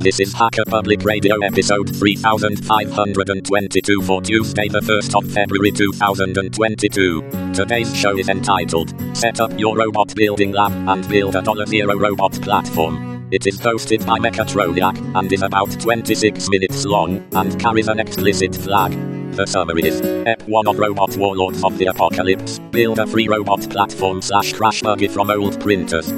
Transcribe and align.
This 0.00 0.20
is 0.20 0.32
Hacker 0.32 0.62
Public 0.64 1.02
Radio 1.02 1.40
episode 1.40 1.88
3522 1.88 4.02
for 4.02 4.22
Tuesday, 4.22 4.68
the 4.68 4.78
1st 4.78 5.18
of 5.18 5.28
February 5.32 5.72
2022. 5.72 7.52
Today's 7.52 7.92
show 7.96 8.16
is 8.16 8.28
entitled 8.28 8.94
Set 9.16 9.40
Up 9.40 9.50
Your 9.58 9.76
Robot 9.76 10.14
Building 10.14 10.52
Lab 10.52 10.70
and 10.88 11.08
Build 11.08 11.34
a 11.34 11.42
Dollar 11.42 11.66
Zero 11.66 11.98
Robot 11.98 12.30
Platform. 12.42 13.26
It 13.32 13.48
is 13.48 13.58
hosted 13.58 14.06
by 14.06 14.20
Mechatroniac 14.20 14.96
and 15.16 15.32
is 15.32 15.42
about 15.42 15.72
26 15.80 16.48
minutes 16.48 16.86
long 16.86 17.26
and 17.32 17.60
carries 17.60 17.88
an 17.88 17.98
explicit 17.98 18.54
flag. 18.54 18.92
The 19.34 19.46
summary 19.46 19.84
is 19.84 20.00
Ep 20.26 20.42
1 20.42 20.68
of 20.68 20.78
Robot 20.78 21.16
Warlords 21.16 21.64
of 21.64 21.76
the 21.76 21.86
Apocalypse. 21.86 22.60
Build 22.70 23.00
a 23.00 23.06
free 23.08 23.26
robot 23.26 23.68
platform 23.68 24.22
slash 24.22 24.52
crash 24.52 24.80
buggy 24.80 25.08
from 25.08 25.28
old 25.28 25.60
printers. 25.60 26.12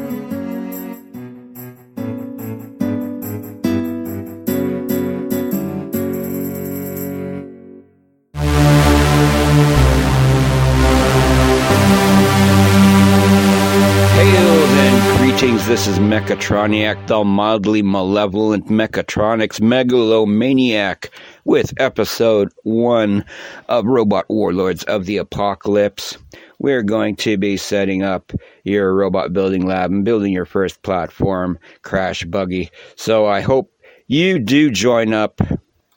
This 15.71 15.87
is 15.87 16.01
Mechatroniac, 16.01 17.07
the 17.07 17.23
mildly 17.23 17.81
malevolent 17.81 18.67
Mechatronics 18.67 19.61
megalomaniac, 19.61 21.11
with 21.45 21.81
episode 21.81 22.53
one 22.65 23.25
of 23.69 23.87
Robot 23.87 24.29
Warlords 24.29 24.83
of 24.83 25.07
the 25.07 25.19
Apocalypse. 25.19 26.19
We're 26.59 26.83
going 26.83 27.15
to 27.19 27.37
be 27.37 27.57
setting 27.57 28.03
up 28.03 28.33
your 28.65 28.93
robot 28.93 29.33
building 29.33 29.65
lab 29.65 29.93
and 29.93 30.05
building 30.05 30.33
your 30.33 30.45
first 30.45 30.83
platform, 30.83 31.57
Crash 31.83 32.25
Buggy. 32.25 32.73
So 32.97 33.27
I 33.27 33.41
hope 33.41 33.73
you 34.09 34.41
do 34.41 34.73
join 34.73 35.15
up 35.15 35.41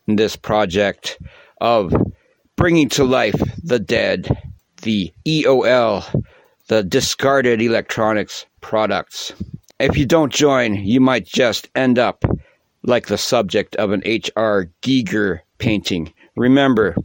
in 0.06 0.18
this 0.18 0.36
project 0.36 1.18
of 1.62 1.96
bringing 2.56 2.90
to 2.90 3.06
life 3.06 3.42
the 3.64 3.80
dead, 3.80 4.30
the 4.84 5.12
EOL 5.28 6.24
the 6.68 6.84
discarded 6.84 7.62
electronics 7.62 8.46
products. 8.62 9.34
If 9.84 9.98
you 9.98 10.06
don't 10.06 10.32
join, 10.32 10.76
you 10.76 11.02
might 11.02 11.26
just 11.26 11.68
end 11.76 12.00
up 12.00 12.24
like 12.84 13.08
the 13.08 13.18
subject 13.18 13.76
of 13.76 13.92
an 13.92 14.02
H.R. 14.06 14.70
Giger 14.82 15.42
painting. 15.58 16.14
Remember, 16.38 16.96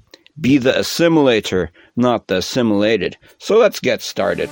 be 0.41 0.59
the 0.59 0.71
assimilator, 0.71 1.71
not 1.97 2.29
the 2.29 2.37
assimilated. 2.37 3.17
So 3.39 3.59
let's 3.59 3.81
get 3.81 4.01
started. 4.01 4.49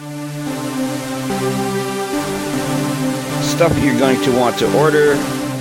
Stuff 3.44 3.78
you're 3.84 3.97
going 4.00 4.20
to 4.22 4.36
want 4.36 4.58
to 4.58 4.77
order 4.77 5.14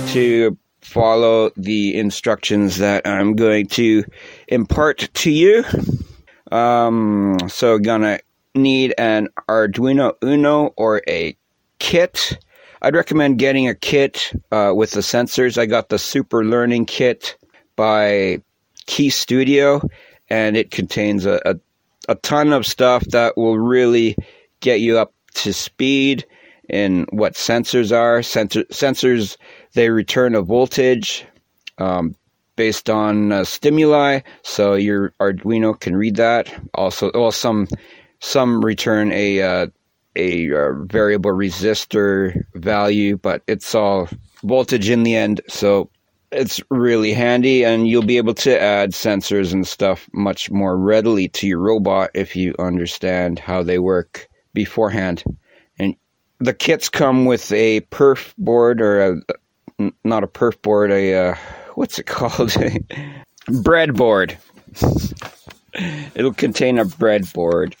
to 0.08 0.58
follow 0.80 1.52
the 1.56 1.96
instructions 1.96 2.78
that 2.78 3.06
I'm 3.06 3.36
going 3.36 3.68
to 3.68 4.02
impart 4.48 5.08
to 5.14 5.30
you. 5.30 5.64
Um, 6.50 7.38
so 7.46 7.78
gonna 7.78 8.18
need 8.56 8.92
an 8.98 9.28
Arduino 9.48 10.14
Uno 10.20 10.74
or 10.76 11.00
a 11.06 11.36
kit. 11.78 12.38
I'd 12.82 12.94
recommend 12.94 13.38
getting 13.38 13.68
a 13.68 13.74
kit 13.74 14.32
uh, 14.52 14.72
with 14.74 14.92
the 14.92 15.00
sensors. 15.00 15.58
I 15.58 15.66
got 15.66 15.88
the 15.88 15.98
Super 15.98 16.44
Learning 16.44 16.84
Kit 16.84 17.36
by 17.74 18.42
Keyestudio, 18.86 19.88
and 20.28 20.56
it 20.56 20.70
contains 20.70 21.26
a, 21.26 21.40
a, 21.44 21.56
a 22.08 22.14
ton 22.16 22.52
of 22.52 22.66
stuff 22.66 23.04
that 23.06 23.36
will 23.36 23.58
really 23.58 24.16
get 24.60 24.80
you 24.80 24.98
up 24.98 25.12
to 25.34 25.52
speed 25.52 26.26
in 26.68 27.06
what 27.10 27.34
sensors 27.34 27.96
are. 27.96 28.22
Sensor, 28.22 28.64
sensors, 28.64 29.36
they 29.74 29.90
return 29.90 30.34
a 30.34 30.42
voltage 30.42 31.24
um, 31.78 32.14
based 32.56 32.88
on 32.90 33.32
uh, 33.32 33.44
stimuli, 33.44 34.20
so 34.42 34.74
your 34.74 35.12
Arduino 35.20 35.78
can 35.78 35.96
read 35.96 36.16
that. 36.16 36.52
Also, 36.74 37.10
well, 37.14 37.32
some 37.32 37.68
some 38.20 38.64
return 38.64 39.12
a 39.12 39.42
uh, 39.42 39.66
a 40.16 40.52
uh, 40.52 40.72
variable 40.84 41.30
resistor 41.30 42.42
value, 42.54 43.16
but 43.16 43.42
it's 43.46 43.74
all 43.74 44.08
voltage 44.42 44.88
in 44.90 45.02
the 45.02 45.16
end, 45.16 45.40
so 45.48 45.90
it's 46.32 46.60
really 46.70 47.12
handy, 47.12 47.64
and 47.64 47.86
you'll 47.88 48.04
be 48.04 48.16
able 48.16 48.34
to 48.34 48.60
add 48.60 48.90
sensors 48.90 49.52
and 49.52 49.66
stuff 49.66 50.08
much 50.12 50.50
more 50.50 50.76
readily 50.76 51.28
to 51.28 51.46
your 51.46 51.58
robot 51.58 52.10
if 52.14 52.34
you 52.34 52.54
understand 52.58 53.38
how 53.38 53.62
they 53.62 53.78
work 53.78 54.28
beforehand. 54.52 55.22
And 55.78 55.96
the 56.38 56.54
kits 56.54 56.88
come 56.88 57.24
with 57.24 57.52
a 57.52 57.80
perf 57.82 58.34
board 58.38 58.80
or 58.80 59.00
a 59.00 59.88
not 60.04 60.24
a 60.24 60.28
perf 60.28 60.60
board, 60.62 60.90
a 60.90 61.14
uh, 61.14 61.34
what's 61.74 61.98
it 61.98 62.06
called? 62.06 62.50
breadboard. 63.48 64.36
It'll 66.14 66.34
contain 66.34 66.78
a 66.78 66.84
breadboard 66.84 67.74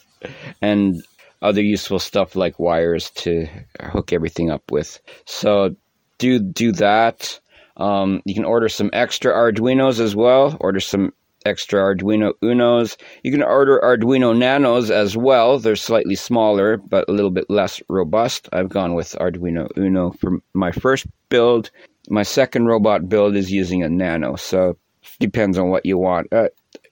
and 0.60 1.02
other 1.42 1.62
useful 1.62 1.98
stuff 1.98 2.36
like 2.36 2.58
wires 2.58 3.10
to 3.10 3.46
hook 3.80 4.12
everything 4.12 4.50
up 4.50 4.70
with. 4.70 5.00
So 5.26 5.76
do 6.18 6.38
do 6.38 6.72
that. 6.72 7.38
Um, 7.76 8.22
you 8.24 8.34
can 8.34 8.44
order 8.44 8.68
some 8.68 8.90
extra 8.92 9.32
Arduinos 9.32 10.00
as 10.00 10.16
well. 10.16 10.56
Order 10.60 10.80
some 10.80 11.12
extra 11.44 11.80
Arduino 11.80 12.32
Unos. 12.42 12.96
You 13.22 13.30
can 13.30 13.42
order 13.42 13.80
Arduino 13.82 14.36
Nanos 14.36 14.90
as 14.90 15.16
well. 15.16 15.58
They're 15.58 15.76
slightly 15.76 16.16
smaller 16.16 16.76
but 16.76 17.08
a 17.08 17.12
little 17.12 17.30
bit 17.30 17.48
less 17.48 17.80
robust. 17.88 18.48
I've 18.52 18.68
gone 18.68 18.94
with 18.94 19.14
Arduino 19.20 19.68
Uno 19.76 20.12
for 20.12 20.38
my 20.54 20.72
first 20.72 21.06
build. 21.28 21.70
My 22.08 22.22
second 22.22 22.66
robot 22.66 23.08
build 23.08 23.36
is 23.36 23.50
using 23.50 23.82
a 23.82 23.88
Nano, 23.88 24.36
so 24.36 24.76
depends 25.18 25.58
on 25.58 25.70
what 25.70 25.86
you 25.86 25.98
want. 25.98 26.32
Uh, 26.32 26.48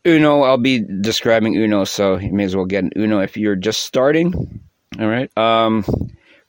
Uno, 0.06 0.42
I'll 0.42 0.58
be 0.58 0.80
describing 1.00 1.56
Uno, 1.56 1.84
so 1.84 2.18
you 2.18 2.32
may 2.32 2.44
as 2.44 2.54
well 2.54 2.66
get 2.66 2.84
an 2.84 2.92
Uno 2.96 3.20
if 3.20 3.36
you're 3.36 3.56
just 3.56 3.82
starting. 3.82 4.60
All 5.00 5.08
right. 5.08 5.30
Um, 5.38 5.84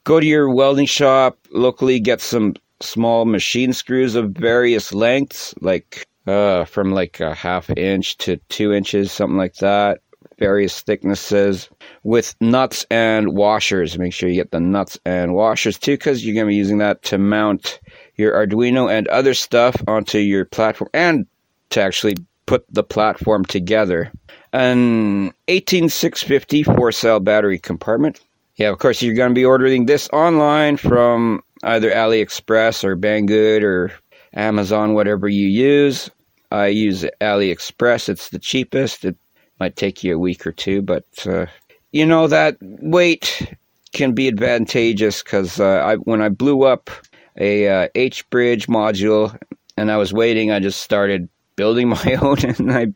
go 0.04 0.20
to 0.20 0.26
your 0.26 0.50
welding 0.50 0.86
shop 0.86 1.38
locally, 1.50 1.98
get 1.98 2.20
some 2.20 2.54
small 2.80 3.24
machine 3.24 3.72
screws 3.72 4.14
of 4.14 4.32
various 4.32 4.92
lengths, 4.92 5.54
like 5.60 6.06
uh, 6.26 6.64
from 6.66 6.92
like 6.92 7.20
a 7.20 7.34
half 7.34 7.70
inch 7.70 8.18
to 8.18 8.36
two 8.48 8.72
inches, 8.72 9.10
something 9.10 9.38
like 9.38 9.54
that. 9.56 10.00
Various 10.38 10.82
thicknesses 10.82 11.70
with 12.02 12.34
nuts 12.42 12.84
and 12.90 13.34
washers. 13.34 13.98
Make 13.98 14.12
sure 14.12 14.28
you 14.28 14.34
get 14.34 14.50
the 14.50 14.60
nuts 14.60 14.98
and 15.06 15.34
washers 15.34 15.78
too, 15.78 15.94
because 15.94 16.26
you're 16.26 16.34
going 16.34 16.44
to 16.44 16.50
be 16.50 16.56
using 16.56 16.76
that 16.78 17.02
to 17.04 17.16
mount 17.16 17.80
your 18.16 18.34
Arduino 18.34 18.92
and 18.92 19.08
other 19.08 19.32
stuff 19.32 19.74
onto 19.88 20.18
your 20.18 20.44
platform 20.44 20.90
and 20.92 21.26
to 21.70 21.80
actually 21.80 22.16
put 22.46 22.64
the 22.72 22.82
platform 22.82 23.44
together. 23.44 24.12
An 24.52 25.32
18650 25.48 26.62
four 26.62 26.92
cell 26.92 27.20
battery 27.20 27.58
compartment. 27.58 28.20
Yeah, 28.56 28.70
of 28.70 28.78
course, 28.78 29.02
you're 29.02 29.14
going 29.14 29.30
to 29.30 29.34
be 29.34 29.44
ordering 29.44 29.86
this 29.86 30.08
online 30.12 30.78
from 30.78 31.42
either 31.62 31.90
AliExpress 31.90 32.84
or 32.84 32.96
Banggood 32.96 33.62
or 33.62 33.92
Amazon, 34.34 34.94
whatever 34.94 35.28
you 35.28 35.46
use. 35.46 36.10
I 36.50 36.68
use 36.68 37.04
AliExpress, 37.20 38.08
it's 38.08 38.30
the 38.30 38.38
cheapest. 38.38 39.04
It 39.04 39.16
might 39.60 39.76
take 39.76 40.02
you 40.04 40.14
a 40.14 40.18
week 40.18 40.46
or 40.46 40.52
two, 40.52 40.80
but 40.80 41.04
uh, 41.26 41.46
you 41.92 42.06
know, 42.06 42.26
that 42.28 42.56
wait 42.60 43.54
can 43.92 44.12
be 44.12 44.28
advantageous 44.28 45.22
because 45.22 45.58
uh, 45.60 45.96
when 46.04 46.22
I 46.22 46.28
blew 46.28 46.62
up 46.62 46.90
a 47.38 47.68
uh, 47.68 47.88
H 47.94 48.28
bridge 48.30 48.66
module 48.68 49.36
and 49.76 49.90
I 49.90 49.96
was 49.96 50.12
waiting, 50.12 50.50
I 50.50 50.60
just 50.60 50.82
started 50.82 51.28
building 51.56 51.88
my 52.04 52.18
own, 52.20 52.38
and 52.44 52.72
I 52.72 52.86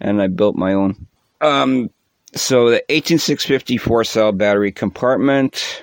and 0.00 0.22
I 0.22 0.28
built 0.28 0.56
my 0.56 0.74
own. 0.74 1.06
Um, 1.40 1.90
so 2.34 2.70
the 2.70 2.84
18650 2.92 3.76
four 3.78 4.04
cell 4.04 4.32
battery 4.32 4.72
compartment 4.72 5.82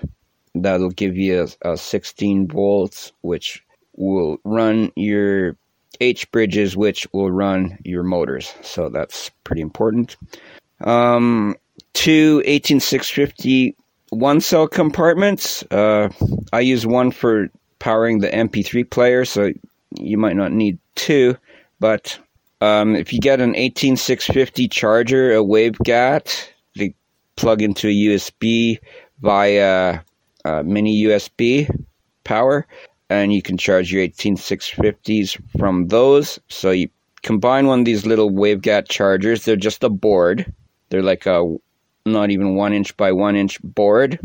that'll 0.55 0.89
give 0.89 1.15
you 1.15 1.47
a, 1.63 1.73
a 1.73 1.77
16 1.77 2.47
volts, 2.47 3.11
which 3.21 3.63
will 3.95 4.37
run 4.43 4.91
your 4.95 5.55
H 5.99 6.29
bridges, 6.31 6.77
which 6.77 7.07
will 7.13 7.31
run 7.31 7.77
your 7.83 8.03
motors. 8.03 8.53
So 8.61 8.89
that's 8.89 9.29
pretty 9.43 9.61
important. 9.61 10.15
Um, 10.81 11.55
two 11.93 12.41
18650 12.45 13.75
one 14.09 14.39
cell 14.39 14.67
compartments. 14.67 15.63
Uh, 15.63 16.09
I 16.53 16.61
use 16.61 16.85
one 16.85 17.11
for 17.11 17.49
powering 17.79 18.19
the 18.19 18.29
MP3 18.29 18.89
player, 18.89 19.25
so 19.25 19.51
you 19.99 20.17
might 20.17 20.35
not 20.35 20.51
need 20.51 20.79
two, 20.95 21.35
but 21.79 22.17
um, 22.61 22.95
if 22.95 23.13
you 23.13 23.19
get 23.19 23.41
an 23.41 23.55
18650 23.55 24.67
charger, 24.67 25.31
a 25.31 25.43
Wavgat, 25.43 26.49
they 26.75 26.93
plug 27.35 27.61
into 27.61 27.87
a 27.87 27.91
USB 27.91 28.79
via 29.21 30.01
uh, 30.45 30.63
mini 30.63 31.03
USB 31.03 31.69
power, 32.23 32.65
and 33.09 33.33
you 33.33 33.41
can 33.41 33.57
charge 33.57 33.91
your 33.91 34.03
18650s 34.07 35.39
from 35.57 35.87
those. 35.87 36.39
So 36.49 36.71
you 36.71 36.89
combine 37.21 37.67
one 37.67 37.79
of 37.79 37.85
these 37.85 38.05
little 38.05 38.31
Wavgat 38.31 38.89
chargers. 38.89 39.45
They're 39.45 39.55
just 39.55 39.83
a 39.83 39.89
board. 39.89 40.51
They're 40.89 41.03
like 41.03 41.25
a 41.25 41.55
not 42.05 42.31
even 42.31 42.55
one 42.55 42.73
inch 42.73 42.95
by 42.97 43.11
one 43.11 43.35
inch 43.35 43.61
board, 43.61 44.19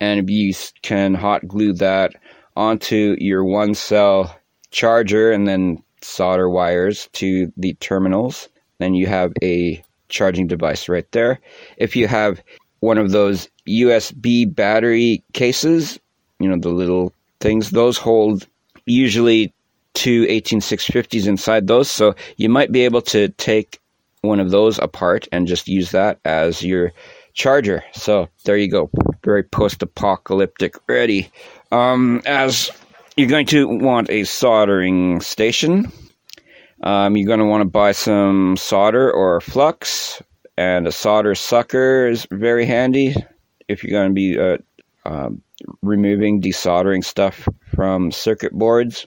and 0.00 0.28
you 0.30 0.54
can 0.82 1.14
hot 1.14 1.46
glue 1.46 1.72
that 1.74 2.14
onto 2.56 3.16
your 3.18 3.44
one 3.44 3.74
cell 3.74 4.38
charger 4.70 5.32
and 5.32 5.46
then 5.46 5.82
solder 6.04 6.48
wires 6.48 7.08
to 7.14 7.52
the 7.56 7.74
terminals. 7.74 8.48
Then 8.78 8.94
you 8.94 9.06
have 9.06 9.32
a 9.42 9.82
charging 10.08 10.46
device 10.46 10.88
right 10.88 11.10
there. 11.12 11.40
If 11.76 11.96
you 11.96 12.06
have 12.08 12.42
one 12.80 12.98
of 12.98 13.10
those 13.10 13.48
USB 13.66 14.52
battery 14.54 15.22
cases, 15.32 15.98
you 16.38 16.48
know, 16.48 16.58
the 16.58 16.68
little 16.68 17.12
things, 17.40 17.70
those 17.70 17.96
hold 17.96 18.46
usually 18.86 19.52
two 19.94 20.26
18650s 20.26 21.26
inside 21.26 21.66
those. 21.66 21.90
So 21.90 22.14
you 22.36 22.48
might 22.48 22.72
be 22.72 22.84
able 22.84 23.02
to 23.02 23.28
take 23.28 23.80
one 24.20 24.40
of 24.40 24.50
those 24.50 24.78
apart 24.78 25.28
and 25.32 25.46
just 25.46 25.68
use 25.68 25.90
that 25.92 26.18
as 26.24 26.62
your 26.62 26.92
charger. 27.34 27.82
So 27.92 28.28
there 28.44 28.56
you 28.56 28.70
go. 28.70 28.90
Very 29.22 29.42
post 29.42 29.82
apocalyptic 29.82 30.76
ready. 30.88 31.30
Um, 31.72 32.22
as 32.26 32.70
you're 33.16 33.28
going 33.28 33.46
to 33.46 33.68
want 33.68 34.10
a 34.10 34.24
soldering 34.24 35.20
station. 35.20 35.90
Um, 36.82 37.16
you're 37.16 37.26
going 37.26 37.38
to 37.38 37.46
want 37.46 37.62
to 37.62 37.68
buy 37.68 37.92
some 37.92 38.56
solder 38.56 39.10
or 39.10 39.40
flux, 39.40 40.22
and 40.56 40.86
a 40.86 40.92
solder 40.92 41.34
sucker 41.34 42.08
is 42.08 42.26
very 42.30 42.66
handy 42.66 43.14
if 43.68 43.82
you're 43.82 43.98
going 43.98 44.10
to 44.10 44.14
be 44.14 44.38
uh, 44.38 44.58
um, 45.06 45.42
removing, 45.82 46.42
desoldering 46.42 47.04
stuff 47.04 47.48
from 47.74 48.10
circuit 48.10 48.52
boards. 48.52 49.06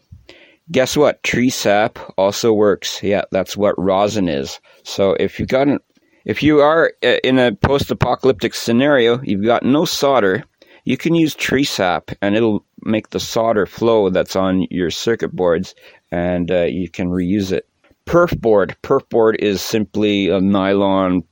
Guess 0.72 0.98
what? 0.98 1.22
Tree 1.24 1.50
sap 1.50 2.00
also 2.18 2.52
works. 2.54 3.02
Yeah, 3.04 3.24
that's 3.32 3.56
what 3.56 3.78
rosin 3.78 4.28
is. 4.28 4.60
So 4.84 5.12
if 5.14 5.40
you've 5.40 5.50
got 5.50 5.68
an, 5.68 5.80
if 6.26 6.42
you 6.42 6.60
are 6.60 6.94
uh, 7.04 7.18
in 7.24 7.40
a 7.40 7.56
post-apocalyptic 7.56 8.54
scenario, 8.54 9.22
you've 9.22 9.46
got 9.46 9.64
no 9.64 9.86
solder, 9.86 10.44
you 10.84 10.98
can 10.98 11.16
use 11.16 11.36
tree 11.36 11.64
sap, 11.64 12.12
and 12.22 12.36
it'll 12.36 12.66
make 12.84 13.10
the 13.10 13.20
solder 13.20 13.66
flow 13.66 14.10
that's 14.10 14.36
on 14.36 14.68
your 14.70 14.92
circuit 14.92 15.36
boards, 15.36 15.76
and 16.12 16.52
uh, 16.52 16.64
you 16.64 16.90
can 16.90 17.10
reuse 17.10 17.52
it. 17.52 17.68
Perf 18.06 18.40
board. 18.40 18.76
Perf 18.84 19.08
board 19.10 19.36
is 19.40 19.62
simply 19.62 20.30
a 20.30 20.40
nylon 20.40 21.24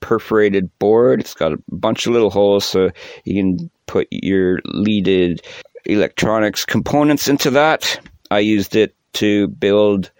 perforated 0.00 0.76
board. 0.78 1.20
It's 1.20 1.34
got 1.34 1.52
a 1.52 1.62
bunch 1.70 2.06
of 2.06 2.12
little 2.12 2.30
holes, 2.30 2.64
so 2.64 2.90
you 3.24 3.34
can 3.34 3.70
put 3.86 4.08
your 4.10 4.60
leaded 4.66 5.42
electronics 5.84 6.64
components 6.64 7.28
into 7.28 7.50
that. 7.50 8.00
I 8.30 8.40
used 8.40 8.76
it 8.76 8.94
to 9.14 9.48
build 9.48 10.10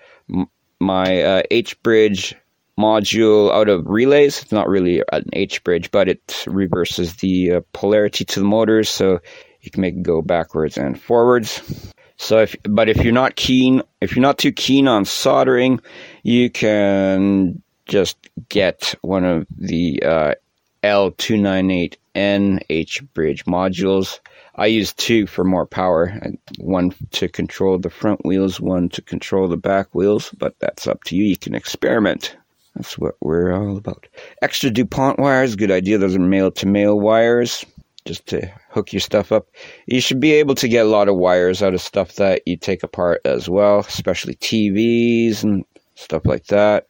my 0.81 1.23
uh, 1.23 1.43
H 1.51 1.81
bridge 1.83 2.35
module 2.79 3.53
out 3.53 3.69
of 3.69 3.85
relays. 3.87 4.43
It's 4.43 4.53
not 4.53 4.69
really 4.69 5.03
an 5.13 5.25
H 5.33 5.63
bridge, 5.65 5.91
but 5.91 6.09
it 6.09 6.45
reverses 6.47 7.17
the 7.17 7.53
uh, 7.53 7.61
polarity 7.73 8.25
to 8.25 8.41
the 8.41 8.47
motors, 8.47 8.89
so 8.89 9.19
you 9.61 9.71
can 9.71 9.81
make 9.81 9.95
it 9.95 10.03
go 10.03 10.23
backwards 10.23 10.77
and 10.77 11.01
forwards. 11.01 11.93
So 12.17 12.41
if, 12.41 12.57
but 12.65 12.89
if 12.89 13.03
you're 13.03 13.13
not 13.13 13.37
keen, 13.37 13.83
if 14.01 14.15
you're 14.15 14.23
not 14.23 14.39
too 14.39 14.53
keen 14.53 14.89
on 14.89 15.05
soldering, 15.05 15.81
you 16.23 16.51
can 16.51 17.63
just 17.87 18.17
get 18.49 18.95
one 19.03 19.25
of 19.25 19.47
the 19.57 20.03
uh, 20.03 20.35
L298N 20.83 22.61
H 22.69 23.03
bridge 23.15 23.45
modules. 23.45 24.19
I 24.57 24.67
use 24.67 24.93
two 24.93 25.29
for 25.29 25.45
more 25.45 25.67
power, 25.67 26.21
one 26.59 26.93
to 27.13 27.29
control 27.29 27.79
the 27.79 27.91
front 27.91 28.25
wheels, 28.25 28.61
one 28.61 28.89
to 28.91 29.03
control 29.03 29.47
the 29.47 29.57
back 29.57 29.95
wheels, 29.95 30.35
but 30.37 30.59
that's 30.59 30.89
up 30.89 31.05
to 31.05 31.17
you. 31.17 31.25
You 31.25 31.37
can 31.37 31.55
experiment. 31.55 32.37
That's 32.75 32.99
what 32.99 33.15
we're 33.21 33.53
all 33.53 33.77
about. 33.77 34.09
Extra 34.43 34.71
DuPont 34.71 35.21
wires, 35.21 35.55
good 35.55 35.71
idea. 35.71 35.99
Those 35.99 36.17
are 36.17 36.21
male 36.21 36.51
to 36.53 36.67
male 36.67 36.99
wires 36.99 37.65
just 38.05 38.27
to 38.27 38.51
hook 38.71 38.93
your 38.93 39.01
stuff 39.01 39.33
up. 39.33 39.49
You 39.87 40.01
should 40.01 40.21
be 40.21 40.33
able 40.33 40.55
to 40.57 40.69
get 40.69 40.87
a 40.87 40.89
lot 40.89 41.09
of 41.09 41.17
wires 41.17 41.63
out 41.63 41.75
of 41.75 41.81
stuff 41.81 42.15
that 42.15 42.43
you 42.47 42.57
take 42.57 42.83
apart 42.83 43.21
as 43.25 43.49
well, 43.49 43.81
especially 43.81 44.35
TVs 44.37 45.43
and 45.43 45.65
stuff 45.95 46.25
like 46.25 46.47
that. 46.47 46.87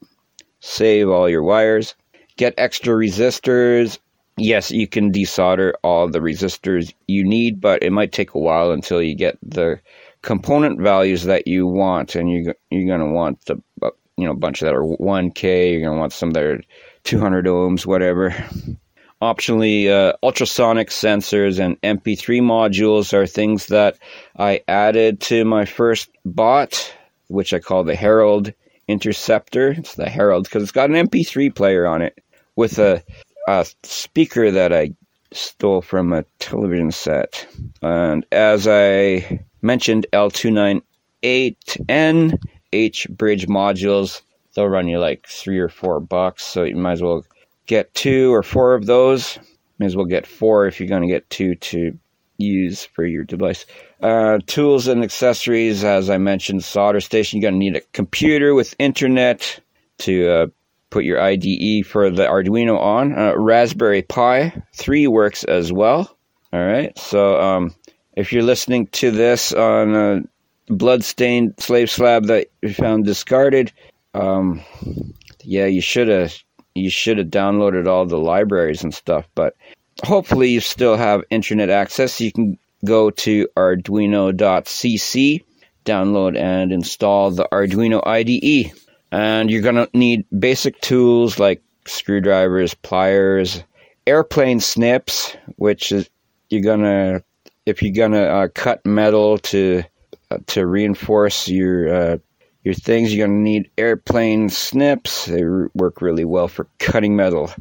Save 0.60 1.08
all 1.08 1.28
your 1.28 1.42
wires. 1.42 1.94
Get 2.36 2.54
extra 2.56 2.94
resistors. 2.94 3.98
Yes, 4.36 4.70
you 4.70 4.86
can 4.86 5.10
desolder 5.10 5.72
all 5.82 6.08
the 6.08 6.20
resistors 6.20 6.92
you 7.08 7.24
need, 7.24 7.60
but 7.60 7.82
it 7.82 7.90
might 7.90 8.12
take 8.12 8.34
a 8.34 8.38
while 8.38 8.70
until 8.70 9.02
you 9.02 9.16
get 9.16 9.36
the 9.42 9.80
component 10.22 10.80
values 10.80 11.24
that 11.24 11.48
you 11.48 11.66
want, 11.66 12.14
and 12.14 12.30
you 12.30 12.54
you're 12.70 12.96
gonna 12.96 13.12
want 13.12 13.44
the 13.46 13.56
you 14.16 14.24
know 14.24 14.30
a 14.30 14.36
bunch 14.36 14.60
that 14.60 14.74
are 14.74 14.84
1K. 14.84 15.72
You're 15.72 15.88
gonna 15.88 15.98
want 15.98 16.12
some 16.12 16.30
that 16.30 16.44
are 16.44 16.60
200 17.02 17.46
ohms, 17.46 17.84
whatever. 17.84 18.34
Optionally, 19.20 19.90
uh, 19.90 20.12
ultrasonic 20.22 20.90
sensors 20.90 21.58
and 21.58 21.80
MP3 21.80 22.40
modules 22.40 23.12
are 23.12 23.26
things 23.26 23.66
that 23.66 23.98
I 24.38 24.60
added 24.68 25.20
to 25.22 25.44
my 25.44 25.64
first 25.64 26.08
bot, 26.24 26.94
which 27.26 27.52
I 27.52 27.58
call 27.58 27.82
the 27.82 27.96
Herald 27.96 28.52
Interceptor. 28.86 29.72
It's 29.72 29.96
the 29.96 30.08
Herald 30.08 30.44
because 30.44 30.62
it's 30.62 30.70
got 30.70 30.90
an 30.90 31.08
MP3 31.08 31.52
player 31.52 31.84
on 31.84 32.00
it 32.00 32.22
with 32.54 32.78
a, 32.78 33.02
a 33.48 33.66
speaker 33.82 34.52
that 34.52 34.72
I 34.72 34.92
stole 35.32 35.82
from 35.82 36.12
a 36.12 36.24
television 36.38 36.92
set. 36.92 37.44
And 37.82 38.24
as 38.30 38.68
I 38.68 39.44
mentioned, 39.62 40.06
L298N 40.12 42.38
H 42.72 43.08
bridge 43.10 43.48
modules, 43.48 44.22
they'll 44.54 44.68
run 44.68 44.86
you 44.86 45.00
like 45.00 45.26
three 45.26 45.58
or 45.58 45.68
four 45.68 45.98
bucks, 46.00 46.44
so 46.44 46.62
you 46.62 46.76
might 46.76 46.92
as 46.92 47.02
well 47.02 47.24
get 47.68 47.94
two 47.94 48.34
or 48.34 48.42
four 48.42 48.74
of 48.74 48.86
those. 48.86 49.38
May 49.78 49.86
as 49.86 49.94
well 49.94 50.06
get 50.06 50.26
four 50.26 50.66
if 50.66 50.80
you're 50.80 50.88
going 50.88 51.02
to 51.02 51.08
get 51.08 51.30
two 51.30 51.54
to 51.54 51.96
use 52.38 52.84
for 52.84 53.04
your 53.04 53.24
device. 53.24 53.64
Uh, 54.02 54.38
tools 54.46 54.88
and 54.88 55.04
accessories, 55.04 55.84
as 55.84 56.10
I 56.10 56.18
mentioned, 56.18 56.64
solder 56.64 57.00
station. 57.00 57.40
You're 57.40 57.50
going 57.50 57.60
to 57.60 57.64
need 57.64 57.76
a 57.76 57.86
computer 57.92 58.54
with 58.54 58.74
internet 58.78 59.60
to 59.98 60.28
uh, 60.28 60.46
put 60.90 61.04
your 61.04 61.20
IDE 61.20 61.86
for 61.86 62.10
the 62.10 62.24
Arduino 62.24 62.78
on. 62.78 63.16
Uh, 63.16 63.34
Raspberry 63.36 64.02
Pi 64.02 64.62
3 64.74 65.06
works 65.08 65.44
as 65.44 65.72
well. 65.72 66.16
All 66.52 66.64
right, 66.64 66.98
so 66.98 67.38
um, 67.38 67.74
if 68.16 68.32
you're 68.32 68.42
listening 68.42 68.86
to 68.88 69.10
this 69.10 69.52
on 69.52 69.94
a 69.94 70.22
bloodstained 70.72 71.54
slave 71.58 71.90
slab 71.90 72.24
that 72.26 72.46
you 72.62 72.72
found 72.72 73.04
discarded, 73.04 73.70
um, 74.14 74.62
yeah, 75.42 75.66
you 75.66 75.82
should 75.82 76.08
have 76.08 76.34
you 76.74 76.90
should 76.90 77.18
have 77.18 77.28
downloaded 77.28 77.86
all 77.86 78.06
the 78.06 78.18
libraries 78.18 78.82
and 78.82 78.94
stuff, 78.94 79.28
but 79.34 79.56
hopefully 80.04 80.50
you 80.50 80.60
still 80.60 80.96
have 80.96 81.24
internet 81.30 81.70
access. 81.70 82.20
You 82.20 82.32
can 82.32 82.58
go 82.84 83.10
to 83.10 83.48
arduino.cc, 83.56 85.44
download 85.84 86.38
and 86.38 86.72
install 86.72 87.30
the 87.30 87.48
Arduino 87.50 88.06
IDE. 88.06 88.72
And 89.10 89.50
you're 89.50 89.62
going 89.62 89.76
to 89.76 89.88
need 89.94 90.26
basic 90.38 90.80
tools 90.80 91.38
like 91.38 91.62
screwdrivers, 91.86 92.74
pliers, 92.74 93.62
airplane 94.06 94.60
snips, 94.60 95.36
which 95.56 95.92
is 95.92 96.08
you're 96.50 96.62
going 96.62 96.82
to 96.82 97.22
if 97.66 97.82
you're 97.82 97.94
going 97.94 98.12
to 98.12 98.26
uh, 98.26 98.48
cut 98.54 98.84
metal 98.86 99.38
to 99.38 99.82
uh, 100.30 100.38
to 100.46 100.66
reinforce 100.66 101.48
your 101.48 101.94
uh, 101.94 102.18
your 102.62 102.74
things. 102.74 103.14
You're 103.14 103.26
going 103.26 103.38
to 103.38 103.42
need 103.42 103.70
airplane 103.78 104.48
snips. 104.48 105.26
They 105.26 105.42
work 105.74 106.00
really 106.00 106.24
well 106.24 106.48
for 106.48 106.68
cutting 106.78 107.16
metal. 107.16 107.52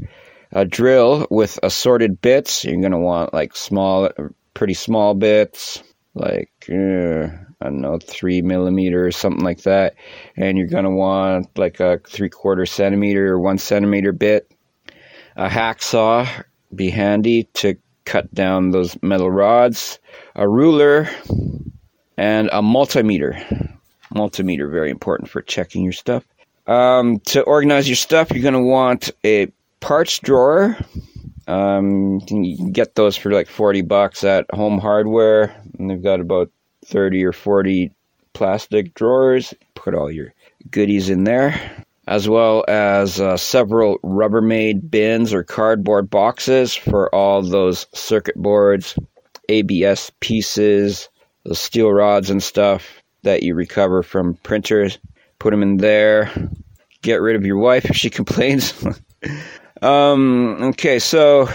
A 0.51 0.66
drill 0.66 1.27
with 1.30 1.60
assorted 1.63 2.22
bits. 2.22 2.63
You're 2.63 2.80
going 2.80 2.92
to 2.92 2.98
want 2.98 3.34
like 3.34 3.56
small, 3.56 4.10
pretty 4.54 4.74
small 4.74 5.13
bits, 5.13 5.84
like 6.13 6.51
uh, 6.70 7.27
I 7.62 7.66
don't 7.66 7.82
know, 7.82 8.00
three 8.00 8.42
millimeter 8.42 9.06
or 9.06 9.12
something 9.12 9.44
like 9.44 9.63
that. 9.63 9.96
And 10.36 10.58
you're 10.58 10.68
going 10.68 10.86
to 10.86 10.89
want 10.89 11.58
like 11.58 11.80
a 11.80 12.00
three 12.08 12.30
quarter 12.30 12.66
centimeter 12.66 13.34
or 13.34 13.39
one 13.39 13.58
centimeter 13.58 14.12
bit. 14.12 14.51
A 15.36 15.48
hacksaw 15.48 16.27
be 16.74 16.89
handy 16.89 17.44
to 17.56 17.75
cut 18.06 18.34
down 18.34 18.72
those 18.72 18.98
metal 19.04 19.30
rods. 19.30 20.00
A 20.36 20.48
ruler 20.48 21.10
and 22.18 22.50
a 22.51 22.62
multimeter 22.62 23.76
multimeter 24.14 24.70
very 24.70 24.90
important 24.90 25.30
for 25.30 25.42
checking 25.42 25.84
your 25.84 25.94
stuff. 25.94 26.24
Um, 26.68 27.20
to 27.28 27.42
organize 27.44 27.88
your 27.88 27.96
stuff, 27.96 28.32
you're 28.32 28.42
going 28.42 28.54
to 28.54 28.60
want 28.60 29.10
a 29.26 29.52
parts 29.80 30.20
drawer. 30.20 30.78
Um, 31.48 32.20
you 32.30 32.58
can 32.58 32.72
get 32.72 32.96
those 32.96 33.16
for 33.16 33.32
like 33.32 33.48
40 33.48 33.82
bucks 33.84 34.24
at 34.24 34.46
Home 34.54 34.80
Hardware. 34.80 35.56
And 35.80 35.90
they've 35.90 36.02
got 36.02 36.20
about 36.20 36.52
30 36.86 37.24
or 37.24 37.32
40 37.32 37.92
plastic 38.34 38.94
drawers. 38.94 39.54
Put 39.76 39.96
all 39.96 40.12
your 40.12 40.34
goodies 40.70 41.10
in 41.10 41.24
there. 41.24 41.60
As 42.06 42.30
well 42.30 42.64
as 42.70 43.20
uh, 43.20 43.36
several 43.36 44.00
Rubbermaid 44.00 44.90
bins 44.90 45.34
or 45.34 45.44
cardboard 45.44 46.10
boxes 46.10 46.74
for 46.74 47.14
all 47.14 47.42
those 47.42 47.86
circuit 47.94 48.36
boards, 48.36 48.98
ABS 49.50 50.12
pieces, 50.22 51.10
the 51.44 51.56
steel 51.56 51.92
rods 51.92 52.30
and 52.30 52.42
stuff 52.42 52.97
that 53.24 53.43
you 53.43 53.55
recover 53.55 54.03
from 54.03 54.36
printers. 54.36 54.97
Put 55.39 55.51
them 55.51 55.63
in 55.63 55.77
there. 55.77 56.31
Get 57.01 57.21
rid 57.21 57.36
of 57.36 57.45
your 57.45 57.57
wife 57.57 57.86
if 57.86 57.95
she 57.95 58.09
complains. 58.19 58.74
um, 59.81 60.57
okay, 60.63 61.00
so 61.00 61.50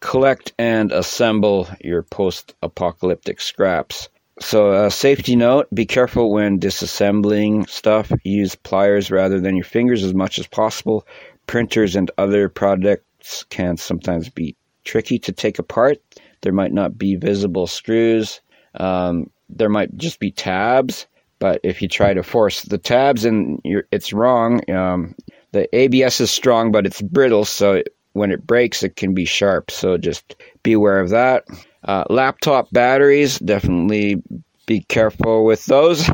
collect 0.00 0.52
and 0.58 0.92
assemble 0.92 1.68
your 1.80 2.02
post 2.02 2.54
apocalyptic 2.62 3.40
scraps. 3.40 4.08
so, 4.38 4.84
a 4.84 4.90
safety 4.90 5.34
note 5.36 5.66
be 5.74 5.86
careful 5.86 6.32
when 6.32 6.58
disassembling 6.58 7.68
stuff. 7.68 8.12
Use 8.22 8.54
pliers 8.54 9.10
rather 9.10 9.40
than 9.40 9.56
your 9.56 9.64
fingers 9.64 10.04
as 10.04 10.14
much 10.14 10.38
as 10.38 10.46
possible. 10.46 11.06
Printers 11.46 11.96
and 11.96 12.10
other 12.18 12.48
products 12.48 13.44
can 13.50 13.76
sometimes 13.76 14.28
be 14.28 14.56
tricky 14.84 15.18
to 15.18 15.32
take 15.32 15.58
apart. 15.58 15.98
There 16.42 16.52
might 16.52 16.72
not 16.72 16.98
be 16.98 17.16
visible 17.16 17.66
screws. 17.66 18.40
Um, 18.74 19.30
there 19.48 19.68
might 19.68 19.96
just 19.96 20.20
be 20.20 20.30
tabs. 20.30 21.06
But 21.38 21.60
if 21.62 21.82
you 21.82 21.88
try 21.88 22.14
to 22.14 22.22
force 22.22 22.62
the 22.62 22.78
tabs 22.78 23.24
and 23.24 23.60
it's 23.64 24.12
wrong, 24.12 24.68
um, 24.70 25.14
the 25.52 25.68
ABS 25.76 26.20
is 26.20 26.30
strong, 26.30 26.72
but 26.72 26.86
it's 26.86 27.02
brittle. 27.02 27.44
So 27.44 27.82
when 28.12 28.30
it 28.30 28.46
breaks, 28.46 28.82
it 28.82 28.96
can 28.96 29.14
be 29.14 29.24
sharp. 29.24 29.70
So 29.70 29.98
just 29.98 30.36
be 30.62 30.72
aware 30.72 31.00
of 31.00 31.10
that. 31.10 31.44
Uh, 31.84 32.04
laptop 32.08 32.70
batteries, 32.72 33.38
definitely 33.40 34.22
be 34.66 34.80
careful 34.80 35.44
with 35.44 35.66
those. 35.66 36.08